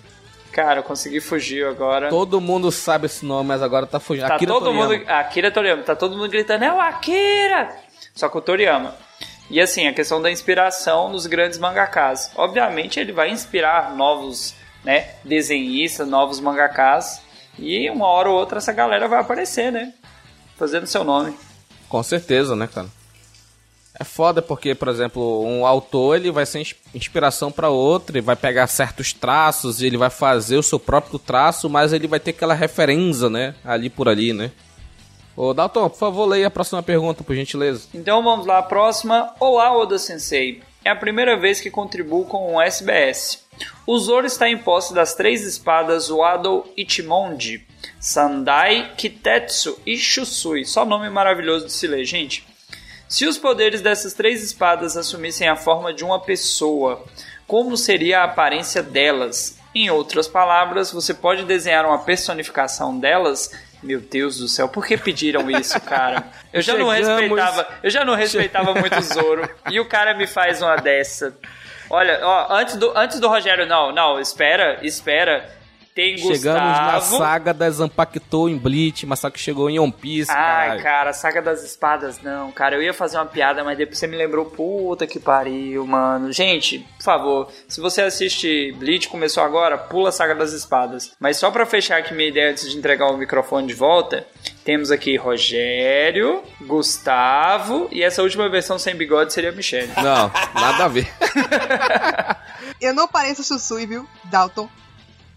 [0.55, 2.09] Cara, eu consegui fugir agora.
[2.09, 4.29] Todo mundo sabe esse nome, mas agora tá fugindo.
[4.29, 4.89] Tá Akira todo Toriyama.
[4.89, 5.11] mundo.
[5.11, 7.77] Akira Toriyama, tá todo mundo gritando, é o Akira!
[8.15, 8.95] Só que o Toriyama.
[9.51, 12.31] E assim, a questão da inspiração nos grandes mangakas.
[12.37, 17.23] Obviamente ele vai inspirar novos né, desenhistas, novos mangakas.
[17.59, 19.93] E uma hora ou outra essa galera vai aparecer, né?
[20.57, 21.37] Fazendo seu nome.
[21.89, 22.89] Com certeza, né, cara?
[23.99, 28.35] É foda porque, por exemplo, um autor ele vai ser inspiração para outro, ele vai
[28.35, 32.31] pegar certos traços e ele vai fazer o seu próprio traço, mas ele vai ter
[32.31, 34.51] aquela referência, né, ali por ali, né?
[35.37, 37.89] Ô Dalton, por favor, leia a próxima pergunta, por gentileza.
[37.95, 39.33] Então vamos lá, a próxima.
[39.39, 40.61] Olá, Oda Sensei.
[40.85, 43.43] É a primeira vez que contribuo com o SBS.
[43.87, 47.67] O Zoro está em posse das três espadas Wado Ichimonji,
[47.99, 50.67] Sandai, Kitetsu e Shusui.
[50.67, 52.47] Só nome maravilhoso de se ler, gente.
[53.09, 57.03] Se os poderes dessas três espadas assumissem a forma de uma pessoa,
[57.47, 59.59] como seria a aparência delas?
[59.75, 63.51] Em outras palavras, você pode desenhar uma personificação delas
[63.85, 66.25] meu Deus do céu, por que pediram isso, cara?
[66.53, 66.99] Eu já Chegamos.
[66.99, 69.49] não respeitava, eu já não respeitava muito o Zoro.
[69.71, 71.37] E o cara me faz uma dessa.
[71.91, 75.49] Olha, ó, antes do, antes do Rogério, não, não, espera, espera.
[75.95, 76.93] Tem Chegamos Gustavo.
[76.93, 80.83] na saga das Ampactou em Bleach, mas só que chegou em One Piece, Ai, cara.
[80.83, 82.75] cara, saga das espadas não, cara.
[82.75, 86.33] Eu ia fazer uma piada, mas depois você me lembrou, puta que pariu, mano.
[86.33, 91.13] Gente, por favor, se você assiste Bleach, começou agora, pula a saga das espadas.
[91.21, 94.27] Mas só para fechar aqui minha ideia antes de entregar o microfone de volta,
[94.65, 99.93] temos aqui Rogério, Gustavo e essa última versão sem bigode seria Michelle.
[100.03, 101.09] Não, nada a ver.
[102.83, 104.69] Eu não pareço Susui, viu, Dalton?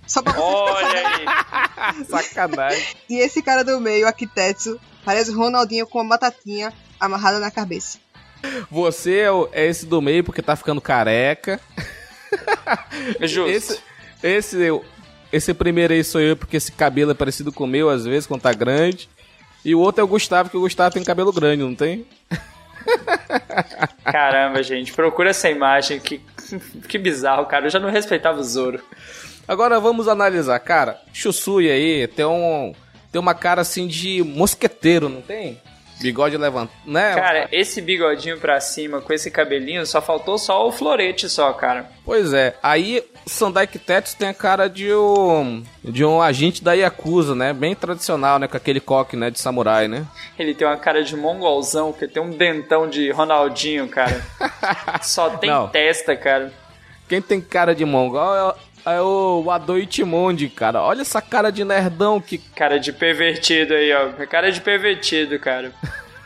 [0.08, 2.06] Só pra Olha aí.
[2.08, 2.84] Sacanagem.
[3.10, 8.00] E esse cara do meio, Akitetsu, parece o Ronaldinho com uma batatinha amarrada na cabeça.
[8.72, 11.60] Você é, é esse do meio porque tá ficando careca.
[13.20, 13.50] É justo.
[13.50, 13.82] Esse,
[14.24, 14.82] esse,
[15.32, 18.28] esse primeiro aí sou eu porque esse cabelo é parecido com o meu às vezes
[18.28, 19.10] quando tá grande.
[19.64, 22.06] E o outro é o Gustavo, que o Gustavo tem cabelo grande, não tem?
[24.04, 26.00] Caramba, gente, procura essa imagem.
[26.00, 26.22] Que,
[26.88, 27.66] que bizarro, cara.
[27.66, 28.82] Eu já não respeitava o Zoro.
[29.48, 31.00] Agora vamos analisar, cara.
[31.14, 32.74] Chusui aí tem um
[33.12, 35.60] tem uma cara assim de mosqueteiro, não tem?
[36.00, 37.16] Bigode levantado, né?
[37.16, 41.90] Cara, esse bigodinho pra cima com esse cabelinho só faltou só o florete só, cara.
[42.06, 42.56] Pois é.
[42.62, 47.52] Aí Sandai Kitetsu tem a cara de um de um agente da Yakuza, né?
[47.52, 50.06] Bem tradicional, né, com aquele coque, né, de samurai, né?
[50.38, 54.24] Ele tem uma cara de mongolzão, que tem um dentão de Ronaldinho, cara.
[55.02, 55.68] só tem Não.
[55.70, 56.54] testa, cara.
[57.10, 58.54] Quem tem cara de mongol
[58.94, 60.82] é é o Adoi Timonde, cara.
[60.82, 62.38] Olha essa cara de nerdão que.
[62.38, 64.26] Cara de pervertido aí, ó.
[64.26, 65.72] Cara de pervertido, cara.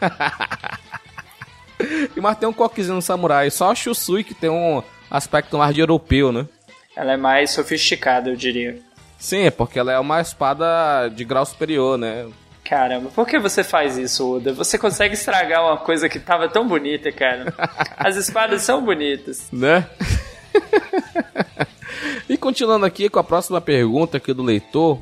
[2.15, 3.49] e mas tem um coquezinho no samurai.
[3.49, 6.45] Só a Shusui que tem um aspecto mais de europeu, né?
[6.95, 8.79] Ela é mais sofisticada, eu diria.
[9.17, 12.27] Sim, é porque ela é uma espada de grau superior, né?
[12.63, 14.53] Caramba, por que você faz isso, Oda?
[14.53, 17.53] Você consegue estragar uma coisa que tava tão bonita, cara.
[17.97, 19.47] As espadas são bonitas.
[19.51, 19.85] Né?
[22.31, 24.97] E continuando aqui com a próxima pergunta aqui do leitor,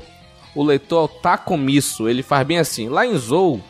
[0.52, 2.88] o leitor tá comisso, ele faz bem assim.
[2.88, 3.60] Lá em Zou,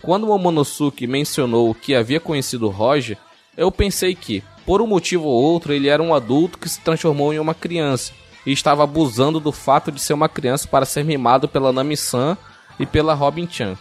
[0.00, 3.18] quando o Momonosuke mencionou que havia conhecido Roger,
[3.54, 7.34] eu pensei que, por um motivo ou outro, ele era um adulto que se transformou
[7.34, 8.14] em uma criança
[8.46, 12.34] e estava abusando do fato de ser uma criança para ser mimado pela Nami-san
[12.80, 13.76] e pela Robin-chan.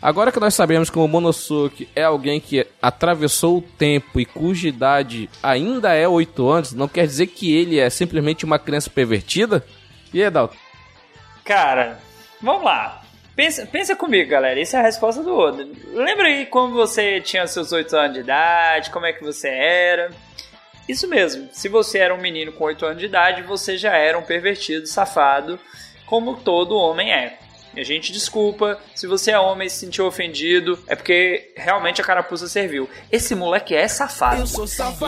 [0.00, 4.68] Agora que nós sabemos que o Monosuke é alguém que atravessou o tempo e cuja
[4.68, 9.64] idade ainda é 8 anos, não quer dizer que ele é simplesmente uma criança pervertida?
[10.12, 10.56] E aí, Dalton?
[11.44, 11.98] Cara,
[12.40, 13.02] vamos lá.
[13.34, 14.60] Pensa, pensa comigo, galera.
[14.60, 15.68] Essa é a resposta do Oda.
[15.92, 20.10] Lembra aí como você tinha seus 8 anos de idade, como é que você era?
[20.88, 21.48] Isso mesmo.
[21.52, 24.86] Se você era um menino com 8 anos de idade, você já era um pervertido,
[24.86, 25.58] safado,
[26.06, 27.38] como todo homem é.
[27.76, 28.78] A gente desculpa.
[28.94, 32.88] Se você é homem e se sentiu ofendido, é porque realmente a carapuça serviu.
[33.12, 34.44] Esse moleque é safado.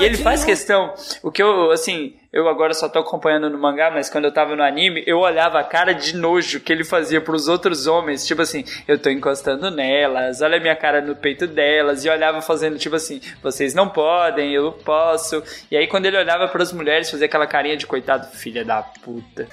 [0.01, 0.95] E ele faz questão.
[1.23, 4.55] O que eu, assim, eu agora só tô acompanhando no mangá, mas quando eu tava
[4.55, 8.27] no anime, eu olhava a cara de nojo que ele fazia pros outros homens.
[8.27, 12.05] Tipo assim, eu tô encostando nelas, olha a minha cara no peito delas.
[12.05, 15.43] E olhava fazendo tipo assim, vocês não podem, eu posso.
[15.71, 18.83] E aí quando ele olhava para as mulheres, fazia aquela carinha de coitado, filha da
[18.83, 19.49] puta.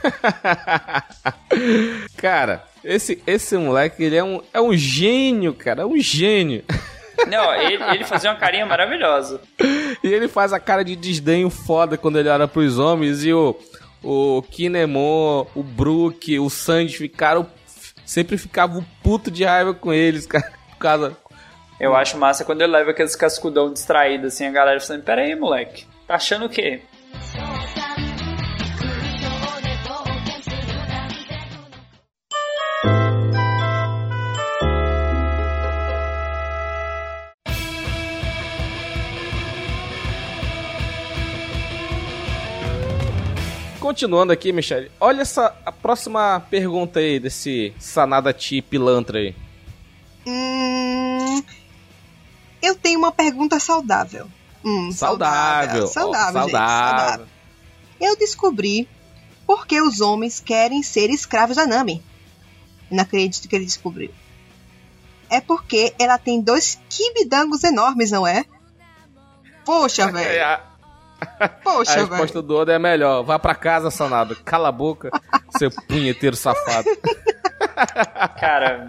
[2.17, 5.81] cara, esse, esse moleque, ele é um, é um gênio, cara.
[5.81, 6.63] É um gênio.
[7.27, 9.41] Não, ele, ele fazia uma carinha maravilhosa.
[10.03, 13.55] E ele faz a cara de desdenho foda quando ele olha pros homens e o,
[14.03, 17.47] o Kinemon, o Brook, o Sanji ficaram.
[18.05, 20.53] Sempre ficavam puto de raiva com eles, cara.
[20.69, 21.17] Por causa.
[21.79, 25.35] Eu acho massa quando ele leva aqueles cascudão distraído, assim, a galera falando, pera aí,
[25.35, 26.81] moleque, tá achando o quê?
[43.85, 44.91] Continuando aqui, Michele.
[44.99, 49.35] Olha essa a próxima pergunta aí desse Sanada Ti pilantra aí.
[50.25, 51.43] Hum,
[52.63, 54.27] eu tenho uma pergunta saudável.
[54.63, 55.85] Hum, saudável.
[55.85, 56.49] Saudável, saudável, oh, saudável.
[56.49, 57.27] Gente, saudável.
[58.01, 58.89] Eu descobri
[59.45, 62.03] por que os homens querem ser escravos da Nami.
[62.89, 64.09] Não acredito que ele descobriu.
[65.29, 68.45] É porque ela tem dois kibidangos enormes, não é?
[69.63, 70.74] Poxa, velho.
[71.63, 72.41] Poxa, A resposta véio.
[72.43, 73.23] do Oda é melhor.
[73.23, 74.35] Vá pra casa, Sanado.
[74.43, 75.09] Cala a boca,
[75.57, 76.87] seu punheteiro safado.
[78.39, 78.87] Cara.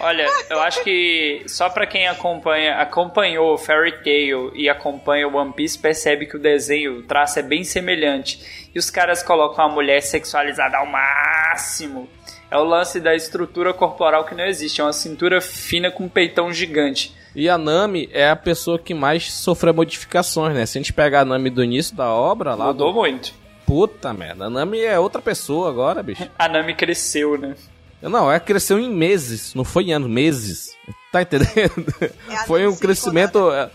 [0.00, 5.78] Olha, eu acho que só para quem acompanha, acompanhou Fairy Tail e acompanha One Piece
[5.78, 8.68] percebe que o desenho, o traço é bem semelhante.
[8.74, 12.08] E os caras colocam a mulher sexualizada ao máximo.
[12.50, 16.08] É o lance da estrutura corporal que não existe, é uma cintura fina com um
[16.08, 17.14] peitão gigante.
[17.34, 20.66] E a Nami é a pessoa que mais sofreu modificações, né?
[20.66, 22.66] Se a gente pegar a Nami do início da obra lá.
[22.66, 22.98] Mudou do...
[22.98, 23.32] muito.
[23.66, 26.28] Puta merda, a Nami é outra pessoa agora, bicho.
[26.38, 27.54] A Nami cresceu, né?
[28.02, 30.76] Não, ela cresceu em meses, não foi em anos, meses.
[31.12, 31.94] Tá entendendo?
[32.28, 33.50] É foi um crescimento.
[33.52, 33.70] É,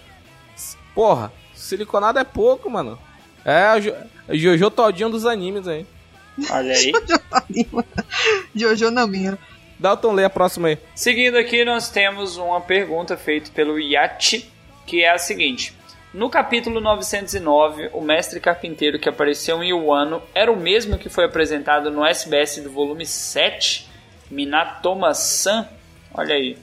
[0.93, 3.00] porra, siliconado é pouco, mano.
[3.46, 3.93] É a, jo...
[4.30, 5.86] Jojo Todinho dos animes aí.
[6.52, 6.91] Olha aí.
[8.54, 9.38] Jojo na minha.
[9.80, 10.78] Dalton, lê a próxima aí.
[10.96, 14.52] Seguindo aqui, nós temos uma pergunta feita pelo Yati,
[14.86, 15.76] que é a seguinte.
[16.13, 21.26] No capítulo 909, o mestre carpinteiro que apareceu em Wano era o mesmo que foi
[21.26, 23.88] apresentado no SBS do volume 7,
[24.32, 25.68] Minatoma-san?
[26.13, 26.58] Olha aí.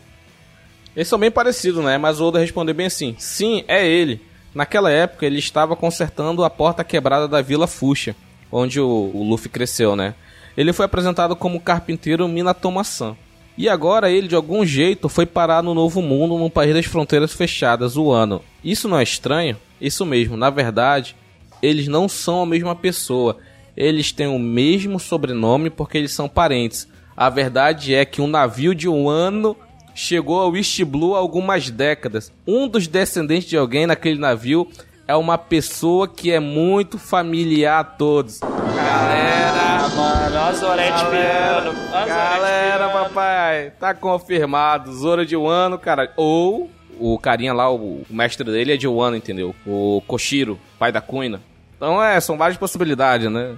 [0.97, 1.99] Eles são bem parecidos, né?
[1.99, 4.21] Mas o Oda respondeu bem assim: Sim, é ele.
[4.55, 8.15] Naquela época, ele estava consertando a porta quebrada da Vila Fuxa,
[8.51, 10.15] onde o, o Luffy cresceu, né?
[10.57, 13.17] Ele foi apresentado como carpinteiro Minatoma-san.
[13.57, 17.33] E agora ele, de algum jeito, foi parar no Novo Mundo, num país das fronteiras
[17.33, 18.43] fechadas, o ano.
[18.65, 19.57] Isso não é estranho?
[19.81, 21.15] Isso mesmo, na verdade,
[21.63, 23.39] eles não são a mesma pessoa.
[23.77, 26.89] Eles têm o mesmo sobrenome porque eles são parentes.
[27.17, 29.57] A verdade é que um navio de um ano
[29.95, 32.33] chegou ao East Blue há algumas décadas.
[32.47, 34.69] Um dos descendentes de alguém naquele navio
[35.07, 38.41] é uma pessoa que é muito familiar a todos.
[38.41, 39.54] Galera,
[39.89, 41.91] mano, a Zorete pirando.
[41.91, 44.93] Galera, papai, tá confirmado.
[44.93, 46.13] Zoro de Wano, cara.
[46.17, 49.55] Ou o carinha lá, o mestre dele é de Wano, entendeu?
[49.67, 51.43] O Koshiro, pai da Kuina.
[51.77, 53.57] Então é, são várias possibilidades, né?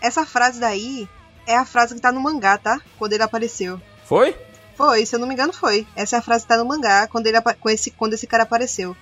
[0.00, 1.08] Essa frase daí
[1.46, 2.80] é a frase que tá no mangá, tá?
[2.98, 3.80] Quando ele apareceu.
[4.04, 4.34] Foi?
[4.74, 5.86] Foi, se eu não me engano foi.
[5.96, 8.44] Essa é a frase que tá no mangá quando, ele, com esse, quando esse cara
[8.44, 8.96] apareceu.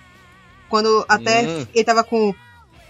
[0.69, 1.67] Quando até hum.
[1.75, 2.35] ele tava com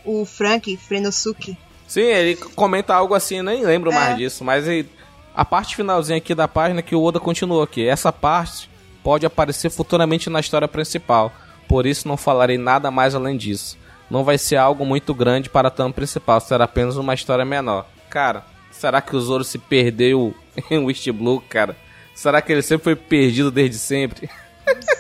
[0.05, 1.59] o Frank Frenosuke.
[1.87, 3.95] Sim, ele comenta algo assim, nem lembro é.
[3.95, 4.89] mais disso, mas ele,
[5.35, 7.87] a parte finalzinha aqui da página que o Oda continuou aqui.
[7.87, 8.69] Essa parte
[9.03, 11.33] pode aparecer futuramente na história principal,
[11.69, 13.79] por isso não falarei nada mais além disso.
[14.11, 17.87] Não vai ser algo muito grande para a trama principal, será apenas uma história menor.
[18.09, 20.35] Cara, será que o Zoro se perdeu
[20.71, 21.77] em West Blue, cara?
[22.15, 24.31] Será que ele sempre foi perdido desde sempre?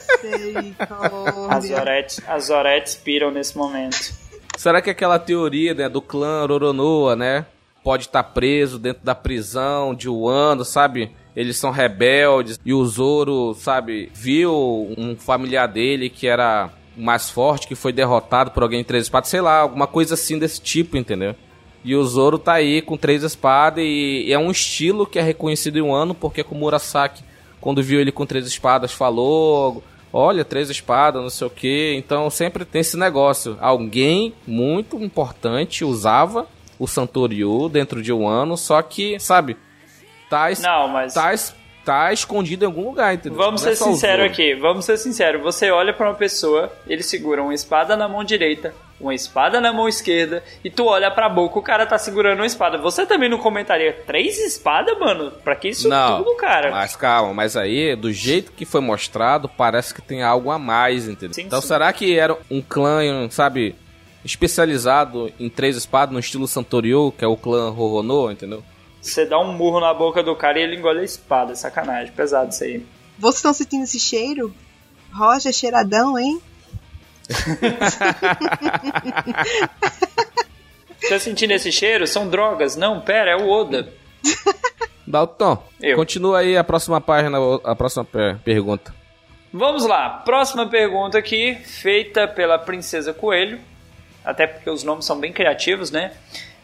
[1.49, 4.13] As Oretes, as Oretes piram nesse momento.
[4.57, 7.47] Será que aquela teoria né, do clã Roronoa, né?
[7.85, 11.13] Pode estar tá preso dentro da prisão de Wano, sabe?
[11.37, 17.69] Eles são rebeldes e o Zoro, sabe, viu um familiar dele que era mais forte,
[17.69, 20.97] que foi derrotado por alguém em três espadas, sei lá, alguma coisa assim desse tipo,
[20.97, 21.37] entendeu?
[21.85, 25.79] E o Zoro tá aí com três espadas e é um estilo que é reconhecido
[25.79, 27.23] em um ano, porque com o Murasaki,
[27.61, 29.85] quando viu ele com três espadas, falou
[30.17, 31.95] olha, três espadas, não sei o que.
[31.97, 33.57] Então sempre tem esse negócio.
[33.61, 36.47] Alguém muito importante usava
[36.79, 39.57] o Santoryu dentro de um ano, só que, sabe,
[40.29, 41.15] tá, não, mas...
[41.15, 41.33] tá,
[41.85, 43.39] tá escondido em algum lugar, entendeu?
[43.39, 45.43] Vamos ser é sinceros aqui, vamos ser sinceros.
[45.43, 49.73] Você olha para uma pessoa, ele segura uma espada na mão direita, uma espada na
[49.73, 52.79] mão esquerda e tu olha pra boca, o cara tá segurando uma espada.
[52.79, 55.31] Você também não comentaria três espadas, mano?
[55.31, 56.71] Pra que isso não, tudo, cara?
[56.71, 61.09] Mas calma, mas aí, do jeito que foi mostrado, parece que tem algo a mais,
[61.09, 61.35] entendeu?
[61.35, 61.69] Sim, então sim.
[61.69, 63.75] será que era um clã, sabe,
[64.25, 68.63] especializado em três espadas no estilo Santorio, que é o clã Rorono, entendeu?
[69.01, 72.51] Você dá um murro na boca do cara e ele engole a espada, sacanagem, pesado
[72.51, 72.85] isso aí.
[73.19, 74.53] Vocês estão sentindo esse cheiro?
[75.13, 76.43] Roger, cheiradão, hein?
[81.09, 82.07] Tá sentindo esse cheiro?
[82.07, 82.77] São drogas.
[82.77, 83.93] Não, pera, é o Oda.
[85.07, 85.97] Dalton, Eu.
[85.97, 88.05] continua aí a próxima página, a próxima
[88.45, 88.93] pergunta.
[89.53, 93.61] Vamos lá, próxima pergunta aqui, feita pela Princesa Coelho,
[94.25, 96.13] até porque os nomes são bem criativos, né?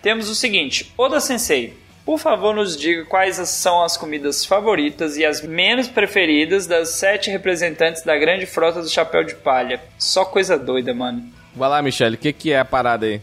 [0.02, 5.24] Temos o seguinte: Oda Sensei, por favor, nos diga quais são as comidas favoritas e
[5.24, 9.80] as menos preferidas das sete representantes da grande frota do Chapéu de Palha.
[9.98, 11.22] Só coisa doida, mano.
[11.54, 13.20] Vai lá, Michelle, o que, que é a parada aí?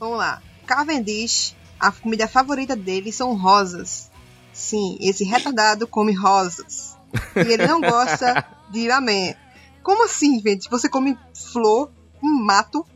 [0.00, 0.40] Vamos lá.
[0.66, 4.10] Cavendish, a comida favorita dele são rosas.
[4.52, 6.96] Sim, esse retardado come rosas.
[7.36, 9.34] E ele não gosta de ramen.
[9.82, 10.70] Como assim, gente?
[10.70, 11.90] Você come flor,
[12.22, 12.86] um mato,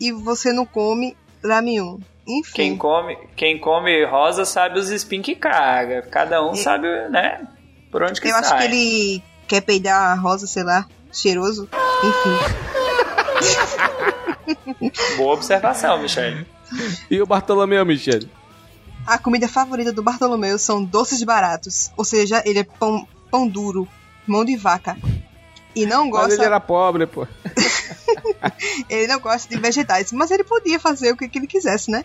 [0.00, 1.14] e você não come
[1.44, 2.00] ramen.
[2.26, 2.52] Enfim.
[2.54, 6.02] Quem come, quem come rosa sabe os espinhos que caga.
[6.02, 7.46] Cada um sabe, né?
[7.90, 8.40] Por onde que Eu sai.
[8.40, 11.68] acho que ele quer peidar a rosa, sei lá, cheiroso.
[12.04, 12.36] Enfim.
[15.16, 16.46] Boa observação, Michele.
[17.10, 18.30] E o Bartolomeu, Michele?
[19.06, 21.90] A comida favorita do Bartolomeu são doces baratos.
[21.96, 23.86] Ou seja, ele é pão, pão duro,
[24.26, 24.96] mão de vaca.
[25.74, 26.34] E não Mas gosta.
[26.34, 27.26] ele era pobre, pô.
[28.88, 32.04] Ele não gosta de vegetais, mas ele podia fazer o que, que ele quisesse, né?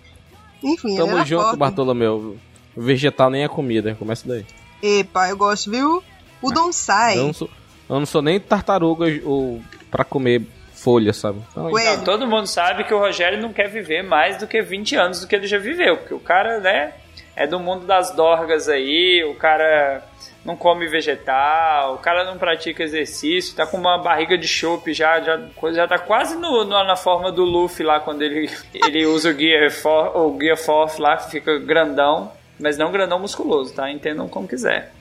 [0.63, 1.57] Enfim, ele Tamo era junto, pobre.
[1.57, 2.37] Bartolomeu.
[2.75, 4.45] Vegetal nem é comida, começa daí.
[4.81, 6.03] Epa, eu gosto, viu?
[6.41, 7.17] O Donsai.
[7.17, 7.49] Eu não sou,
[7.89, 11.41] eu não sou nem tartaruga ou pra comer folha, sabe?
[11.51, 15.21] Então, todo mundo sabe que o Rogério não quer viver mais do que 20 anos
[15.21, 16.93] do que ele já viveu, porque o cara, né,
[17.35, 20.03] é do mundo das dorgas aí, o cara
[20.47, 25.19] não come vegetal, o cara não pratica exercício, tá com uma barriga de chope já,
[25.21, 29.05] já, coisa já tá quase no, no- na forma do Luffy lá, quando ele, ele
[29.05, 33.73] usa o Gear, for, o Gear Force lá, que fica grandão, mas não grandão musculoso,
[33.73, 33.91] tá?
[33.91, 34.93] Entendam como quiser.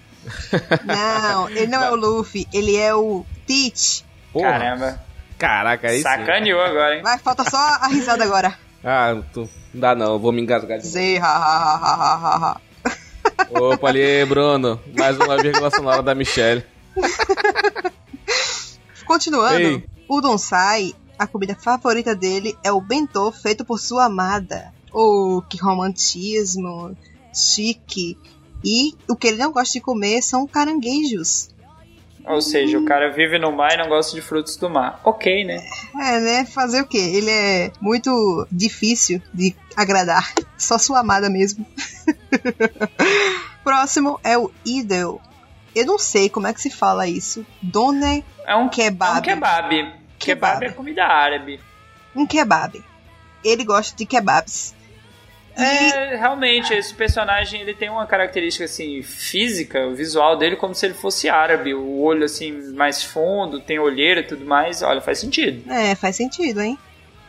[0.84, 4.04] Não, ele não é o Luffy, ele é o Teach.
[4.32, 4.50] porra.
[4.50, 5.00] Caramba,
[5.38, 6.02] Caraca, aí sim.
[6.02, 7.02] sacaneou agora, hein?
[7.02, 8.52] Vai, falta só a risada agora.
[8.82, 10.96] Ah, tu, não dá não, eu vou me engasgar de novo.
[13.50, 14.80] Opa, ali, Bruno.
[14.96, 16.64] Mais uma vírgula sonora da Michelle.
[19.06, 19.84] Continuando, Ei.
[20.08, 24.72] o Donsai, a comida favorita dele é o bentô feito por sua amada.
[24.92, 26.96] Oh, que romantismo,
[27.32, 28.18] chique.
[28.64, 31.50] E o que ele não gosta de comer são caranguejos.
[32.26, 35.00] Ou seja, o cara vive no mar e não gosta de frutos do mar.
[35.04, 35.64] Ok, né?
[35.94, 36.44] É, né?
[36.44, 36.98] Fazer o quê?
[36.98, 40.32] Ele é muito difícil de agradar.
[40.58, 41.64] Só sua amada mesmo.
[43.62, 45.20] Próximo é o Idel.
[45.74, 47.44] Eu não sei como é que se fala isso.
[47.62, 49.16] Done É um Kebab.
[49.16, 49.68] É um kebab.
[49.68, 50.64] Kebab, Kebab.
[50.64, 51.60] é comida árabe.
[52.14, 52.82] um kebab.
[53.44, 54.74] Ele gosta de kebabs.
[55.56, 60.84] É, realmente, esse personagem ele tem uma característica assim física, o visual dele como se
[60.84, 64.82] ele fosse árabe, o olho assim mais fundo, tem olheira e tudo mais.
[64.82, 65.70] Olha, faz sentido.
[65.72, 66.78] É, faz sentido, hein?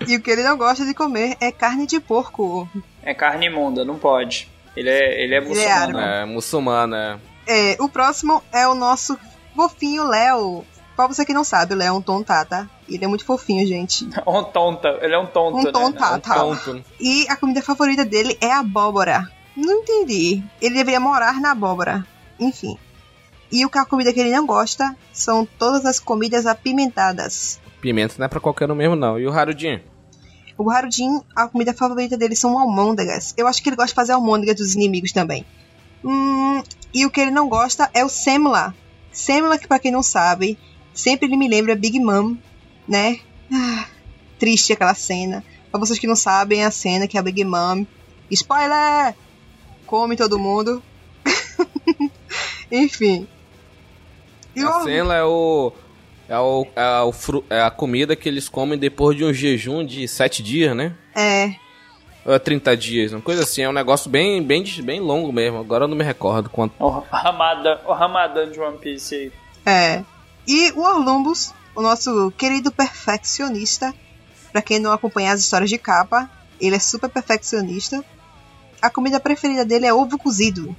[0.05, 2.69] E o que ele não gosta de comer é carne de porco.
[3.01, 4.49] É carne imunda, não pode.
[4.75, 5.99] Ele é, ele é é muçulmano.
[5.99, 7.17] É, muçulmano, é.
[7.47, 9.17] É, o próximo é o nosso
[9.55, 10.65] fofinho Léo.
[10.97, 12.67] Pra você que não sabe, o Léo é um tontá, tá?
[12.89, 14.09] Ele é muito fofinho, gente.
[14.27, 15.71] um tonta, ele é um tonto, Um né?
[15.71, 16.33] tontá, Um tá?
[16.33, 16.83] tonto.
[16.99, 19.31] E a comida favorita dele é a abóbora.
[19.55, 20.43] Não entendi.
[20.59, 22.03] Ele deveria morar na abóbora.
[22.39, 22.79] Enfim.
[23.51, 27.59] E o que a comida que ele não gosta são todas as comidas apimentadas.
[27.79, 29.19] Pimenta não é pra qualquer um mesmo, não.
[29.19, 29.79] E o Harudinho?
[30.57, 33.35] O Harudin, a comida favorita dele são almôndegas.
[33.37, 35.45] Eu acho que ele gosta de fazer almôndegas dos inimigos também.
[36.03, 38.73] Hum, e o que ele não gosta é o Semla.
[39.11, 40.57] Semla, que pra quem não sabe,
[40.97, 42.35] sempre ele me lembra Big Mom,
[42.87, 43.19] né?
[43.53, 43.85] Ah,
[44.39, 45.43] triste aquela cena.
[45.71, 47.85] Pra vocês que não sabem, a cena que a Big Mom.
[48.31, 49.15] Spoiler!
[49.85, 50.83] Come todo mundo.
[52.71, 53.27] Enfim.
[54.55, 55.71] E o A cena é o.
[56.27, 59.85] É, o, é, o fru- é a comida que eles comem depois de um jejum
[59.85, 60.93] de 7 dias, né?
[61.15, 61.55] É,
[62.25, 63.61] Ou é 30 dias, uma coisa assim.
[63.61, 65.57] É um negócio bem, bem, bem longo mesmo.
[65.59, 66.73] Agora eu não me recordo quanto.
[66.83, 69.31] O Ramadã, o Ramadã de One Piece aí.
[69.65, 70.03] É.
[70.47, 73.93] E o Orlumbus, o nosso querido perfeccionista,
[74.51, 76.29] pra quem não acompanha as histórias de capa,
[76.59, 78.03] ele é super perfeccionista.
[78.81, 80.75] A comida preferida dele é ovo cozido.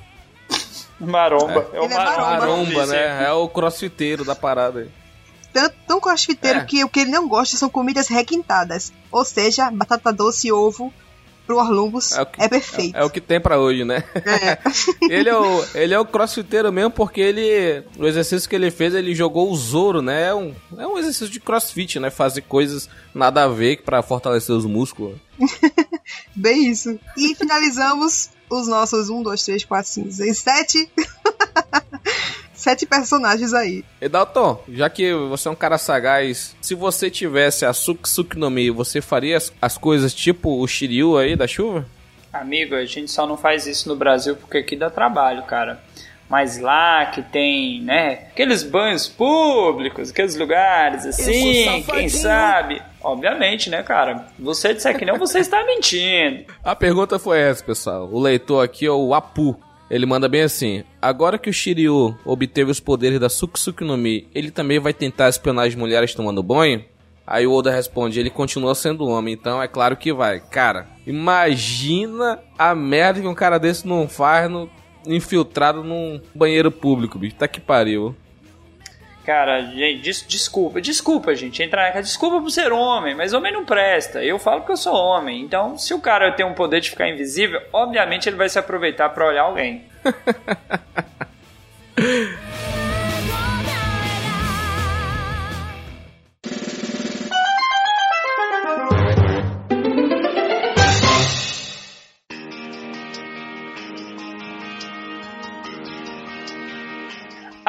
[0.98, 1.68] Maromba.
[1.72, 2.22] É, o Ele é maromba.
[2.30, 2.52] maromba.
[2.54, 3.24] One Maromba, né?
[3.24, 4.90] É o crossfiteiro da parada aí.
[5.52, 6.64] Tanto tão crossfiteiro É.
[6.64, 8.92] que o que ele não gosta são comidas requintadas.
[9.10, 10.92] Ou seja, batata doce e ovo
[11.48, 12.94] pro Orlumbus É é, perfeito.
[12.94, 14.04] É o que tem pra hoje, né?
[14.14, 14.58] É.
[15.10, 17.82] ele, é o, ele é o crossfiteiro mesmo porque ele.
[17.98, 20.28] O exercício que ele fez, ele jogou o Zoro, né?
[20.28, 22.10] É um, é um exercício de crossfit, né?
[22.10, 25.16] Fazer coisas nada a ver pra fortalecer os músculos.
[26.36, 26.98] Bem isso.
[27.16, 30.90] E finalizamos os nossos 1, 2, 3, 4, 5, 6, 7.
[32.58, 33.84] Sete personagens aí.
[34.00, 38.50] E Dalton, já que você é um cara sagaz, se você tivesse a Suki no
[38.50, 41.86] Mi, você faria as, as coisas tipo o Shiryu aí da chuva?
[42.32, 45.80] Amigo, a gente só não faz isso no Brasil porque aqui dá trabalho, cara.
[46.28, 52.82] Mas lá que tem, né, aqueles banhos públicos, aqueles lugares assim, quem sabe?
[53.00, 54.26] Obviamente, né, cara?
[54.36, 56.44] Você disser que não, você está mentindo.
[56.64, 58.08] A pergunta foi essa, pessoal.
[58.12, 59.56] O leitor aqui é o Apu.
[59.90, 64.28] Ele manda bem assim: Agora que o Shiryu obteve os poderes da Suki no Mi,
[64.34, 66.84] ele também vai tentar espionar as mulheres tomando banho?
[67.26, 70.40] Aí o Oda responde, ele continua sendo homem, então é claro que vai.
[70.40, 74.70] Cara, imagina a merda que um cara desse não faz no,
[75.06, 77.36] infiltrado num banheiro público, bicho.
[77.36, 78.16] Tá que pariu.
[79.28, 83.62] Cara, gente, des desculpa, desculpa, gente, entrar na desculpa por ser homem, mas homem não
[83.62, 84.24] presta.
[84.24, 85.42] Eu falo que eu sou homem.
[85.42, 89.10] Então, se o cara tem um poder de ficar invisível, obviamente ele vai se aproveitar
[89.10, 89.84] para olhar alguém.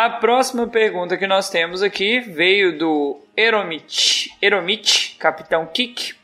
[0.02, 6.16] A próxima pergunta que nós temos aqui veio do Eromit, Eromit Capitão Kik,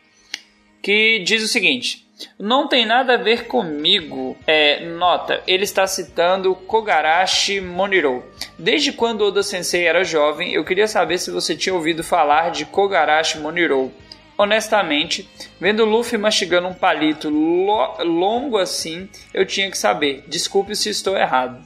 [0.82, 2.08] que diz o seguinte:
[2.40, 4.38] Não tem nada a ver comigo.
[4.48, 8.24] É, nota, ele está citando Kogarashi Moniro.
[8.58, 12.64] Desde quando Oda Sensei era jovem, eu queria saber se você tinha ouvido falar de
[12.64, 13.92] Kogarashi Moniro.
[14.38, 20.24] Honestamente, vendo Luffy mastigando um palito lo longo assim, eu tinha que saber.
[20.30, 21.62] Desculpe se estou errado.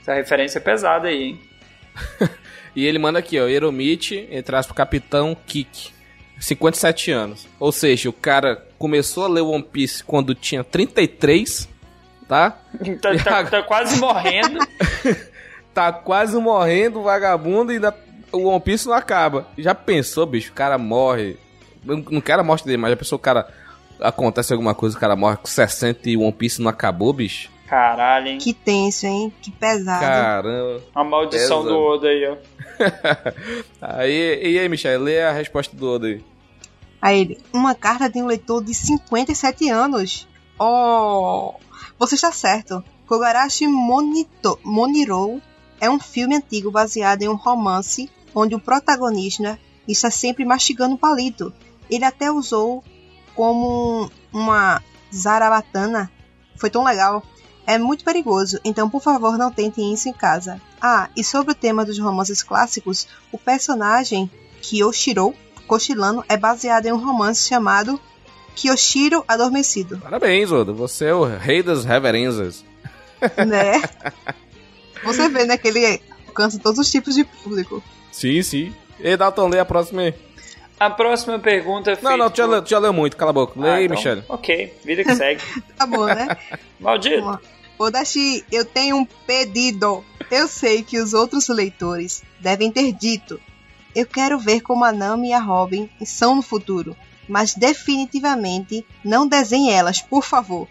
[0.00, 1.47] Essa referência é pesada aí, hein?
[2.74, 5.98] e ele manda aqui, ó, Eromite, entre aspas, Capitão Kik.
[6.40, 7.48] 57 anos.
[7.58, 11.68] Ou seja, o cara começou a ler One Piece quando tinha 33,
[12.28, 12.50] tá?
[13.02, 14.60] tá, tá, tá quase morrendo.
[15.74, 17.94] tá quase morrendo, vagabundo, e ainda
[18.32, 19.48] o One Piece não acaba.
[19.56, 20.52] Já pensou, bicho?
[20.52, 21.36] O cara morre.
[21.84, 23.48] Não quero a morte dele, mas já pensou o cara.
[24.00, 27.50] Acontece alguma coisa, o cara morre com 60 e o One Piece não acabou, bicho?
[27.68, 28.38] Caralho, hein?
[28.38, 29.30] Que tenso, hein?
[29.42, 30.00] Que pesado.
[30.00, 30.82] Caramba.
[30.94, 31.68] A maldição pesado.
[31.68, 32.36] do Oda aí, ó.
[34.00, 36.24] aí, e aí, Michel, lê a resposta do Oda aí.
[37.00, 40.26] Aí ele, uma carta de um leitor de 57 anos.
[40.58, 41.54] Oh,
[41.98, 42.82] você está certo.
[43.06, 45.40] Kogarashi Monito, Moniro
[45.78, 50.98] é um filme antigo baseado em um romance onde o protagonista está sempre mastigando um
[50.98, 51.52] palito.
[51.90, 52.82] Ele até usou
[53.34, 54.82] como uma
[55.14, 56.10] zarabatana.
[56.56, 57.22] Foi tão legal
[57.68, 60.58] é muito perigoso, então por favor não tentem isso em casa.
[60.80, 64.30] Ah, e sobre o tema dos romances clássicos, o personagem
[64.62, 65.34] Kyoshiro
[65.66, 68.00] Koshilano é baseado em um romance chamado
[68.56, 69.98] Kyoshiro Adormecido.
[69.98, 72.64] Parabéns, Oda, você é o rei das reverências.
[73.46, 73.82] Né?
[75.04, 77.80] Você vê, né, que ele alcança todos os tipos de público.
[78.10, 78.74] Sim, sim.
[78.98, 80.14] E Dalton, lê a próxima aí.
[80.80, 82.10] A próxima pergunta é feita...
[82.10, 83.60] Não, não, tu já, leu, tu já leu muito, cala a boca.
[83.60, 84.24] Lê ah, aí, então, Michelle.
[84.28, 85.40] Ok, vida que segue.
[85.78, 86.36] tá bom, né?
[86.80, 87.38] Maldito.
[87.78, 90.04] Odashi, eu tenho um pedido.
[90.30, 93.40] Eu sei que os outros leitores devem ter dito.
[93.94, 96.96] Eu quero ver como a Nami e a Robin são no futuro,
[97.28, 100.68] mas definitivamente não desenhe elas, por favor.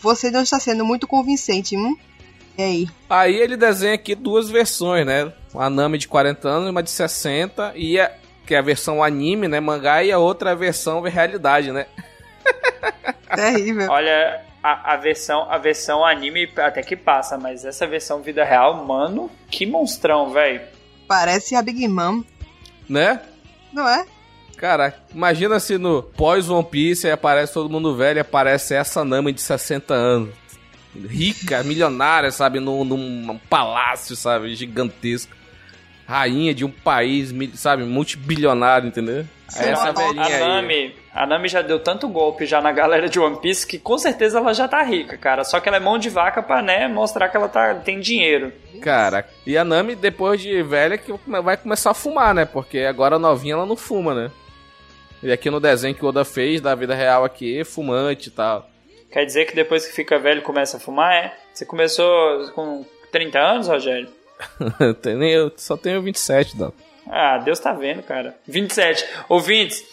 [0.00, 1.96] Você não está sendo muito convincente, hum?
[2.56, 2.88] E aí?
[3.08, 5.32] Aí ele desenha aqui duas versões, né?
[5.54, 8.12] Uma Nami de 40 anos e uma de 60, e a,
[8.46, 11.86] que é a versão anime, né, mangá, e a outra é a versão realidade, né?
[13.34, 13.90] Terrível.
[13.90, 18.84] Olha, a, a, versão a versão anime até que passa, mas essa versão vida real,
[18.84, 20.60] mano, que monstrão, velho.
[21.06, 22.22] Parece a Big Mom.
[22.88, 23.20] Né?
[23.72, 24.06] Não é?
[24.56, 29.32] Cara, imagina se no pós One Piece aparece todo mundo velho e aparece essa Nami
[29.32, 30.34] de 60 anos.
[30.94, 32.58] Rica, milionária, sabe?
[32.58, 34.54] Num, num palácio, sabe?
[34.56, 35.36] Gigantesco.
[36.06, 37.84] Rainha de um país, sabe?
[37.84, 39.24] Multibilionário, entendeu?
[39.56, 40.94] Essa velhinha a Nami, aí.
[41.14, 44.38] A Nami já deu tanto golpe já na galera de One Piece que com certeza
[44.38, 45.42] ela já tá rica, cara.
[45.42, 48.52] Só que ela é mão de vaca pra, né, mostrar que ela tá, tem dinheiro.
[48.82, 52.44] Cara, e a Nami, depois de velha, que vai começar a fumar, né?
[52.44, 54.30] Porque agora novinha ela não fuma, né?
[55.22, 58.68] E aqui no desenho que o Oda fez da vida real aqui, fumante e tal.
[59.10, 61.34] Quer dizer que depois que fica velho começa a fumar, é?
[61.52, 64.08] Você começou com 30 anos, Rogério?
[65.32, 66.72] eu só tenho 27, Dó.
[67.10, 68.36] Ah, Deus tá vendo, cara.
[68.46, 69.04] 27.
[69.28, 69.84] Ouvintes,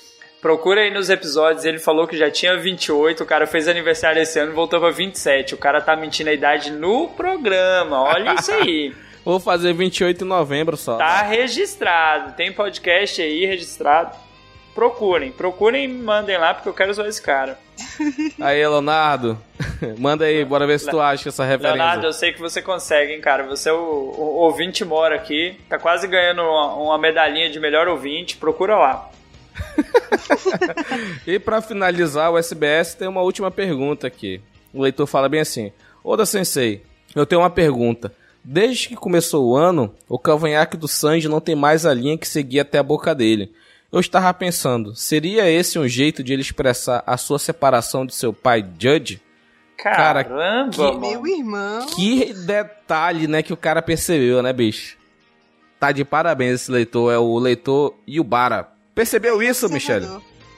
[0.41, 1.65] procura aí nos episódios.
[1.65, 3.23] Ele falou que já tinha 28.
[3.23, 5.53] O cara fez aniversário esse ano e voltou pra 27.
[5.53, 8.01] O cara tá mentindo a idade no programa.
[8.01, 8.93] Olha isso aí.
[9.25, 10.97] Vou fazer 28 em novembro só.
[10.97, 12.33] Tá registrado.
[12.33, 14.15] Tem podcast aí registrado.
[14.75, 17.57] Procurem, procurem e mandem lá porque eu quero usar esse cara.
[18.39, 19.39] Aí, Leonardo,
[19.97, 21.75] manda aí, bora ver se tu acha essa referência.
[21.75, 23.43] Leonardo, eu sei que você consegue, hein, cara.
[23.47, 27.87] Você é o, o ouvinte mora aqui, tá quase ganhando uma, uma medalhinha de melhor
[27.87, 28.37] ouvinte.
[28.37, 29.09] Procura lá.
[31.25, 34.41] e para finalizar, o SBS tem uma última pergunta aqui.
[34.73, 35.71] O leitor fala bem assim:
[36.03, 36.83] Oda Sensei,
[37.15, 38.11] eu tenho uma pergunta.
[38.43, 42.27] Desde que começou o ano, o cavanhaque do Sanji não tem mais a linha que
[42.27, 43.51] seguia até a boca dele.
[43.91, 48.33] Eu estava pensando, seria esse um jeito de ele expressar a sua separação de seu
[48.33, 49.21] pai Judge?
[49.77, 51.85] Caramba, cara, que, meu irmão.
[51.87, 54.97] Que detalhe, né, que o cara percebeu, né, bicho?
[55.79, 58.69] Tá de parabéns esse leitor, é o leitor Yubara.
[58.93, 60.07] Percebeu isso, Michele?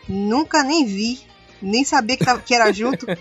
[0.08, 1.20] Nunca nem vi.
[1.62, 3.06] Nem sabia que, tava, que era junto.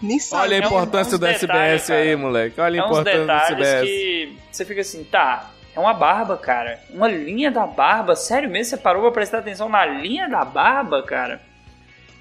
[0.00, 0.44] nem sabia.
[0.44, 2.00] Olha a importância é um, do SBS cara.
[2.00, 2.60] aí, moleque.
[2.60, 3.88] Olha a é importância do SBS.
[3.88, 6.80] que você fica assim, tá, é uma barba, cara.
[6.90, 8.14] Uma linha da barba.
[8.14, 8.70] Sério mesmo?
[8.70, 11.40] Você parou pra prestar atenção na linha da barba, cara?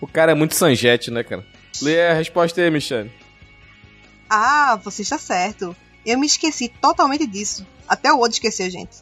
[0.01, 1.45] O cara é muito sanjete, né, cara?
[1.81, 3.11] Lê a resposta aí, Michelle.
[4.29, 5.75] Ah, você está certo.
[6.05, 7.65] Eu me esqueci totalmente disso.
[7.87, 8.97] Até o Odo esqueceu, gente.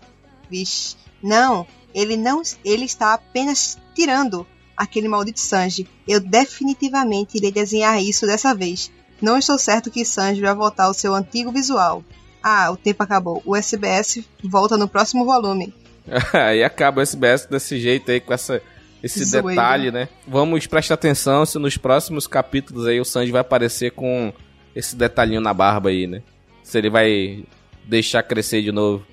[0.49, 0.95] Vixe.
[1.21, 2.41] Não, ele não.
[2.63, 5.87] Ele está apenas tirando aquele maldito Sanji.
[6.07, 8.91] Eu definitivamente irei desenhar isso dessa vez.
[9.21, 12.03] Não estou certo que Sanji vai voltar ao seu antigo visual.
[12.41, 13.41] Ah, o tempo acabou.
[13.45, 15.73] O SBS volta no próximo volume.
[16.31, 18.61] Aí acaba o SBS desse jeito aí, com essa,
[19.07, 19.49] esse Zoeira.
[19.49, 20.07] detalhe, né?
[20.27, 24.31] Vamos prestar atenção se nos próximos capítulos aí o Sanji vai aparecer com
[24.75, 26.21] esse detalhinho na barba aí, né?
[26.63, 27.43] Se ele vai
[27.83, 29.05] deixar crescer de novo.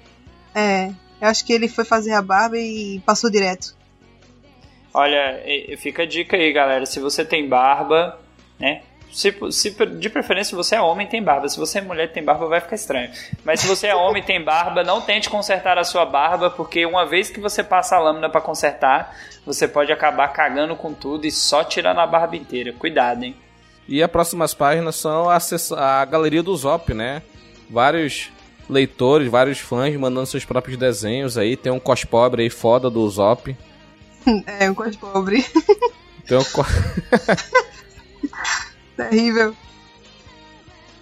[0.55, 0.89] É,
[1.21, 3.75] eu acho que ele foi fazer a barba e passou direto.
[4.93, 5.43] Olha,
[5.79, 6.87] fica a dica aí, galera.
[6.87, 8.19] Se você tem barba,
[8.59, 8.83] né?
[9.15, 11.49] Se, se, de preferência você é homem tem barba.
[11.49, 13.13] Se você é mulher tem barba, vai ficar estranho.
[13.45, 17.07] Mas se você é homem tem barba, não tente consertar a sua barba, porque uma
[17.07, 21.31] vez que você passa a lâmina para consertar, você pode acabar cagando com tudo e
[21.31, 22.73] só tirando a barba inteira.
[22.73, 23.37] Cuidado, hein?
[23.87, 25.39] E as próximas páginas são a,
[25.77, 27.23] a galeria do Zop, né?
[27.71, 28.33] Vários
[28.69, 31.57] leitores, vários fãs mandando seus próprios desenhos aí.
[31.57, 33.57] Tem um cospobre aí foda do Zop.
[34.59, 35.45] É, um cospobre.
[36.27, 36.65] Tem um co...
[38.97, 39.55] Terrível.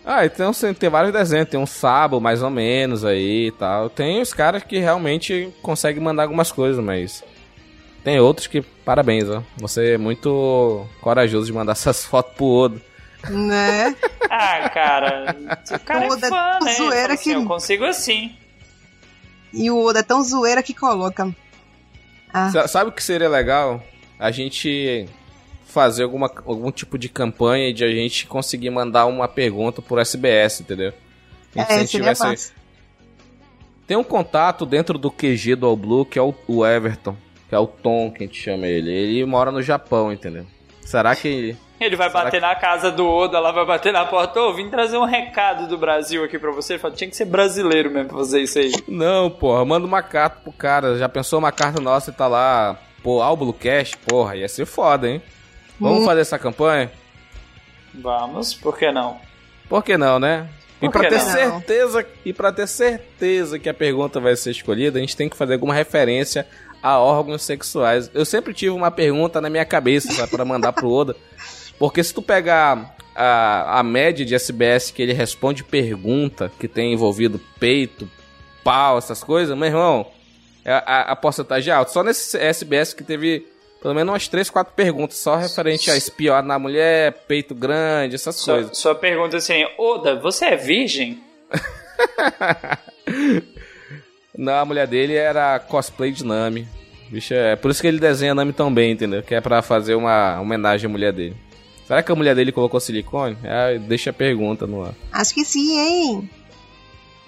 [0.04, 3.88] Ah, então tem vários desenhos, tem um Sabo mais ou menos aí e tal.
[3.88, 7.22] Tem os caras que realmente conseguem mandar algumas coisas, mas
[8.02, 9.42] tem outros que, parabéns, ó.
[9.58, 12.80] Você é muito corajoso de mandar essas fotos pro Odo.
[13.30, 13.94] Né?
[14.28, 15.36] ah, cara,
[15.70, 16.72] o cara o Oda é fã, é né?
[16.72, 17.36] Zoeira assim, que...
[17.36, 18.36] Eu consigo assim.
[19.52, 21.32] E o Oda é tão zoeira que coloca.
[22.32, 22.50] Ah.
[22.66, 23.80] Sabe o que seria legal?
[24.18, 25.06] A gente
[25.72, 30.60] fazer alguma, algum tipo de campanha de a gente conseguir mandar uma pergunta por SBS,
[30.60, 30.92] entendeu?
[31.56, 32.54] É, seria fácil.
[33.86, 37.16] Tem um contato dentro do QG do All Blue, que é o, o Everton,
[37.48, 38.90] que é o Tom, que a gente chama ele.
[38.90, 40.46] Ele mora no Japão, entendeu?
[40.82, 41.56] Será que...
[41.80, 42.46] Ele vai Será bater que...
[42.46, 44.40] na casa do Oda, lá vai bater na porta.
[44.40, 46.74] Ô, vim trazer um recado do Brasil aqui pra você.
[46.74, 48.72] Ele fala, tinha que ser brasileiro mesmo pra fazer isso aí.
[48.86, 50.96] Não, porra, manda uma carta pro cara.
[50.96, 53.96] Já pensou uma carta nossa e tá lá, pô, Álbulo Cash?
[54.06, 55.20] Porra, ia ser foda, hein?
[55.82, 56.04] Vamos hum.
[56.04, 56.90] fazer essa campanha?
[57.92, 59.18] Vamos, por que não?
[59.68, 60.48] Por que não, né?
[60.82, 61.30] e para ter não?
[61.30, 65.36] certeza e para ter certeza que a pergunta vai ser escolhida, a gente tem que
[65.36, 66.46] fazer alguma referência
[66.82, 68.10] a órgãos sexuais.
[68.12, 71.16] Eu sempre tive uma pergunta na minha cabeça para mandar pro Oda,
[71.78, 76.92] porque se tu pegar a, a média de SBS que ele responde pergunta que tem
[76.92, 78.10] envolvido peito,
[78.64, 80.06] pau, essas coisas, meu irmão,
[80.64, 81.92] a, a, a porcentagem é alta.
[81.92, 83.46] Só nesse SBS que teve
[83.82, 88.36] pelo menos umas três, quatro perguntas só referente a espiar na mulher, peito grande, essas
[88.36, 88.78] sua, coisas.
[88.78, 91.20] Sua pergunta assim, Oda, você é virgem?
[94.38, 96.66] Não, a mulher dele era cosplay de Nami.
[97.10, 99.22] Bicho, é por isso que ele desenha Nami tão bem, entendeu?
[99.22, 101.36] Que é pra fazer uma homenagem à mulher dele.
[101.86, 103.36] Será que a mulher dele colocou silicone?
[103.42, 104.94] É, deixa a pergunta no ar.
[105.12, 106.30] Acho que sim, hein?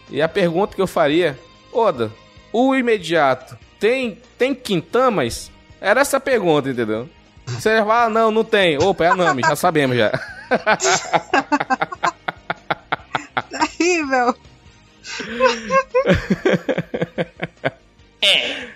[0.09, 1.37] E a pergunta que eu faria,
[1.73, 2.13] Oda,
[2.53, 5.51] o imediato tem tem quintamas?
[5.85, 7.11] Era essa a pergunta, entendeu?
[7.47, 8.83] Você fala, ah, não, não tem.
[8.83, 10.11] Opa, é a Nami, já sabemos já.
[13.51, 14.35] Terrível.
[18.23, 18.69] É.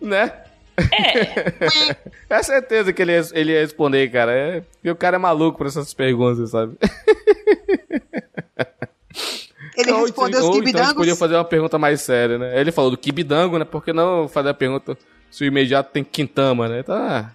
[0.00, 0.32] Né?
[0.78, 2.14] É.
[2.34, 4.32] É certeza que ele ia, ele ia responder, cara.
[4.32, 6.78] É, porque o cara é maluco por essas perguntas, sabe?
[9.76, 10.70] Ele ou, respondeu os kibidangos.
[10.70, 12.60] Então a gente podia fazer uma pergunta mais séria, né?
[12.60, 13.64] Ele falou do kibidango, né?
[13.64, 14.96] Por que não fazer a pergunta
[15.30, 16.82] se o imediato tem Quintama, né?
[16.82, 17.32] Tá.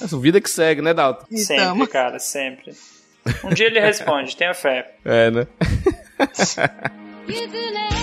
[0.00, 1.26] Essa vida que segue, né, Dalton?
[1.36, 2.72] Sempre, cara, sempre.
[3.44, 4.94] Um dia ele responde, tenha fé.
[5.04, 5.46] É, né?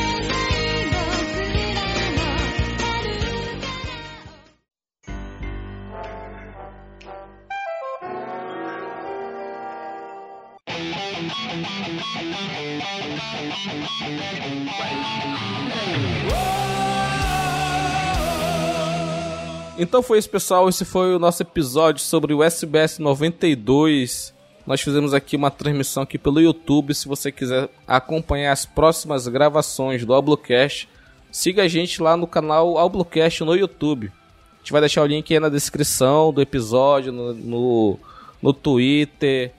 [19.77, 20.67] Então foi isso, pessoal.
[20.67, 24.33] Esse foi o nosso episódio sobre o SBS 92.
[24.67, 26.93] Nós fizemos aqui uma transmissão aqui pelo YouTube.
[26.93, 30.89] Se você quiser acompanhar as próximas gravações do Alblocast,
[31.31, 34.11] siga a gente lá no canal Alblocast no YouTube.
[34.55, 37.99] A gente vai deixar o link aí na descrição do episódio, no, no,
[38.41, 39.53] no Twitter,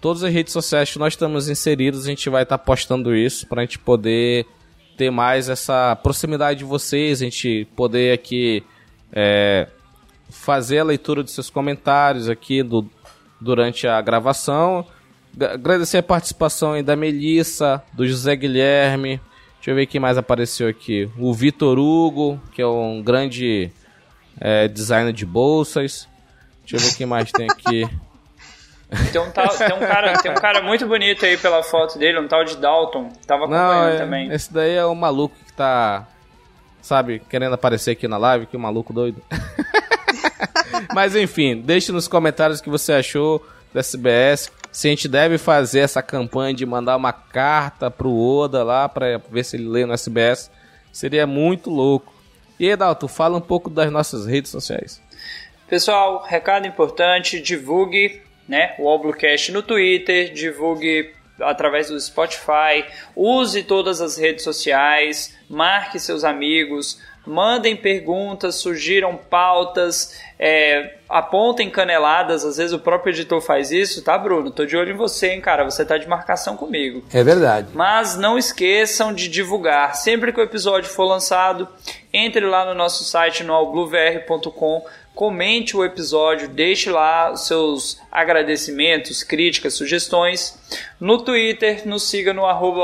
[0.00, 2.04] todas as redes sociais que nós estamos inseridos.
[2.04, 4.46] A gente vai estar tá postando isso para a gente poder
[4.96, 8.62] ter mais essa proximidade de vocês, a gente poder aqui
[9.12, 9.66] é,
[10.28, 12.88] fazer a leitura dos seus comentários aqui do,
[13.40, 14.86] durante a gravação.
[15.40, 19.20] Agradecer a participação da Melissa, do José Guilherme.
[19.56, 21.08] Deixa eu ver quem mais apareceu aqui.
[21.18, 23.70] O Vitor Hugo, que é um grande
[24.40, 26.08] é, designer de bolsas.
[26.66, 27.88] Deixa eu ver quem mais tem aqui.
[29.12, 32.18] Tem um, tal, tem, um cara, tem um cara muito bonito aí pela foto dele,
[32.18, 33.08] um tal de Dalton.
[33.26, 34.32] Tava acompanhando Não, é, também.
[34.32, 36.08] Esse daí é o maluco que tá,
[36.82, 39.22] sabe, querendo aparecer aqui na live, que maluco doido.
[40.92, 44.50] Mas enfim, deixe nos comentários o que você achou do SBS.
[44.72, 49.20] Se a gente deve fazer essa campanha de mandar uma carta pro Oda lá para
[49.30, 50.50] ver se ele lê no SBS.
[50.92, 52.12] Seria muito louco.
[52.58, 55.00] E aí, Dalton, fala um pouco das nossas redes sociais.
[55.68, 58.20] Pessoal, recado importante, divulgue
[58.50, 62.84] né, o Oblocast no Twitter, divulgue através do Spotify,
[63.14, 72.44] use todas as redes sociais, marque seus amigos, mandem perguntas, surgiram pautas, é, apontem caneladas,
[72.44, 74.50] às vezes o próprio editor faz isso, tá, Bruno?
[74.50, 77.04] Tô de olho em você, hein, cara, você tá de marcação comigo.
[77.12, 77.68] É verdade.
[77.72, 79.94] Mas não esqueçam de divulgar.
[79.94, 81.68] Sempre que o episódio for lançado,
[82.12, 84.84] entre lá no nosso site no allbluevr.com,
[85.14, 90.58] comente o episódio, deixe lá seus agradecimentos, críticas, sugestões.
[90.98, 92.80] No Twitter, nos siga no arroba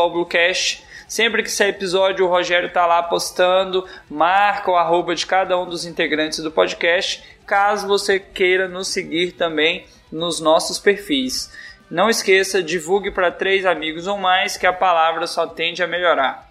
[1.09, 5.65] Sempre que sair episódio, o Rogério tá lá postando, marca o arroba de cada um
[5.65, 11.53] dos integrantes do podcast, caso você queira nos seguir também nos nossos perfis.
[11.89, 16.46] Não esqueça, divulgue para três amigos ou mais que a palavra só tende a melhorar.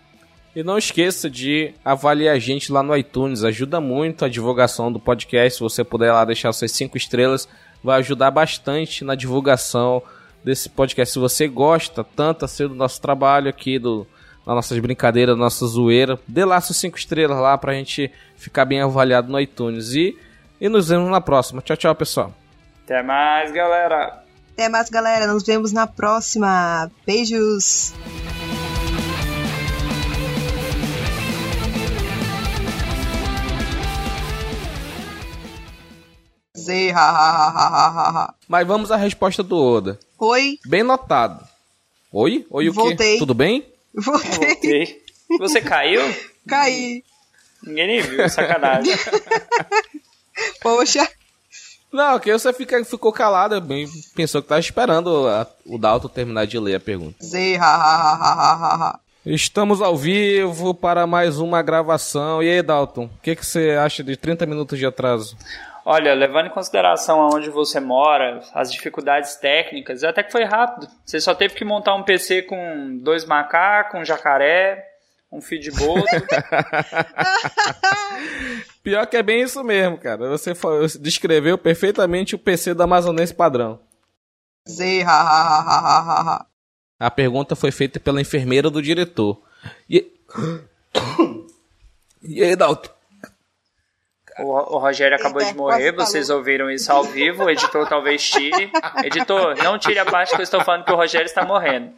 [0.55, 4.99] E não esqueça de avaliar a gente lá no iTunes, ajuda muito a divulgação do
[4.99, 5.57] podcast.
[5.57, 7.47] Se você puder lá deixar suas cinco estrelas,
[7.83, 10.01] vai ajudar bastante na divulgação
[10.45, 11.11] desse podcast.
[11.11, 14.07] Se você gosta tanto assim do nosso trabalho aqui, do,
[14.45, 18.81] das nossas brincadeiras, nossa zoeira, dê lá suas cinco estrelas lá pra gente ficar bem
[18.81, 19.93] avaliado no iTunes.
[19.93, 20.17] E,
[20.61, 21.61] e nos vemos na próxima.
[21.61, 22.33] Tchau, tchau, pessoal.
[22.85, 24.23] Até mais, galera.
[24.53, 25.27] Até mais, galera.
[25.27, 26.89] Nos vemos na próxima.
[27.05, 27.93] Beijos.
[36.65, 38.33] Z, ha, ha, ha, ha, ha.
[38.47, 39.99] Mas vamos à resposta do Oda.
[40.17, 40.57] Oi.
[40.65, 41.45] Bem notado.
[42.11, 42.45] Oi?
[42.49, 43.13] Oi o Voltei.
[43.13, 43.19] quê?
[43.19, 43.65] Tudo bem?
[43.93, 44.47] Voltei.
[44.47, 45.03] Voltei.
[45.39, 46.01] Você caiu?
[46.47, 47.03] Caí.
[47.63, 48.93] Ninguém nem viu, sacanagem.
[50.61, 51.07] Poxa.
[51.91, 56.45] Não, que você fica, ficou calado, bem, pensou que tava esperando a, o Dalton terminar
[56.45, 57.15] de ler a pergunta.
[57.23, 58.99] Ha, ha, ha, ha, ha.
[59.25, 62.43] Estamos ao vivo para mais uma gravação.
[62.43, 65.37] E aí, Dalton, o que, que você acha de 30 minutos de atraso?
[65.87, 70.87] Olha, levando em consideração aonde você mora, as dificuldades técnicas, até que foi rápido.
[71.05, 74.83] Você só teve que montar um PC com dois macacos, um jacaré,
[75.31, 76.03] um feedboat.
[78.81, 80.27] Pior que é bem isso mesmo, cara.
[80.29, 80.53] Você
[80.99, 83.79] descreveu perfeitamente o PC do amazonense padrão.
[84.67, 86.45] Z, ha, ha, ha, ha, ha.
[86.99, 89.39] A pergunta foi feita pela enfermeira do diretor.
[89.87, 90.11] E,
[92.23, 92.94] e aí, Dalton?
[94.37, 98.69] O, o Rogério acabou de morrer, vocês ouviram isso ao vivo, o editor talvez tire.
[99.03, 101.93] Editor, não tire a parte que eu estou falando que o Rogério está morrendo.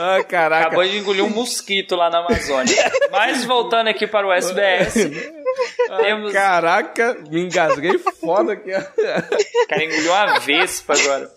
[0.00, 0.68] Ah, caraca.
[0.68, 2.74] Acabou de engolir um mosquito lá na Amazônia.
[3.10, 4.94] Mas voltando aqui para o SBS.
[6.00, 6.32] temos...
[6.32, 8.70] Caraca, me engasguei foda aqui.
[8.70, 11.30] O cara engoliu uma vespa agora.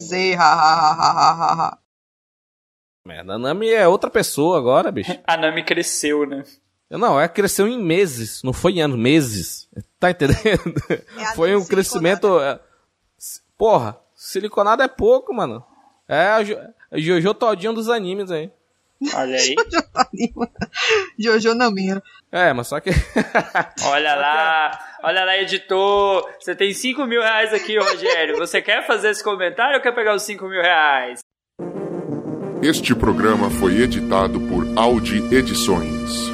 [0.00, 1.78] Z, ha, ha, ha, ha, ha.
[3.06, 5.12] Merda, a Nami é outra pessoa agora, bicho.
[5.26, 6.42] A Nami cresceu, né?
[6.90, 9.68] Não, é cresceu em meses, não foi em anos, meses.
[9.98, 10.74] Tá entendendo?
[11.18, 12.40] É foi um crescimento.
[12.40, 12.60] É,
[13.56, 15.64] porra, siliconado é pouco, mano.
[16.08, 16.56] É a, jo,
[16.92, 18.50] a Jojo Todinho dos animes aí.
[19.14, 19.54] Olha aí.
[21.18, 22.02] Jojo não minha.
[22.30, 22.90] É, mas só que.
[23.86, 26.28] olha lá, olha lá, editor.
[26.38, 28.36] Você tem 5 mil reais aqui, Rogério.
[28.38, 31.20] Você quer fazer esse comentário ou quer pegar os 5 mil reais?
[32.62, 36.33] Este programa foi editado por Audi Edições.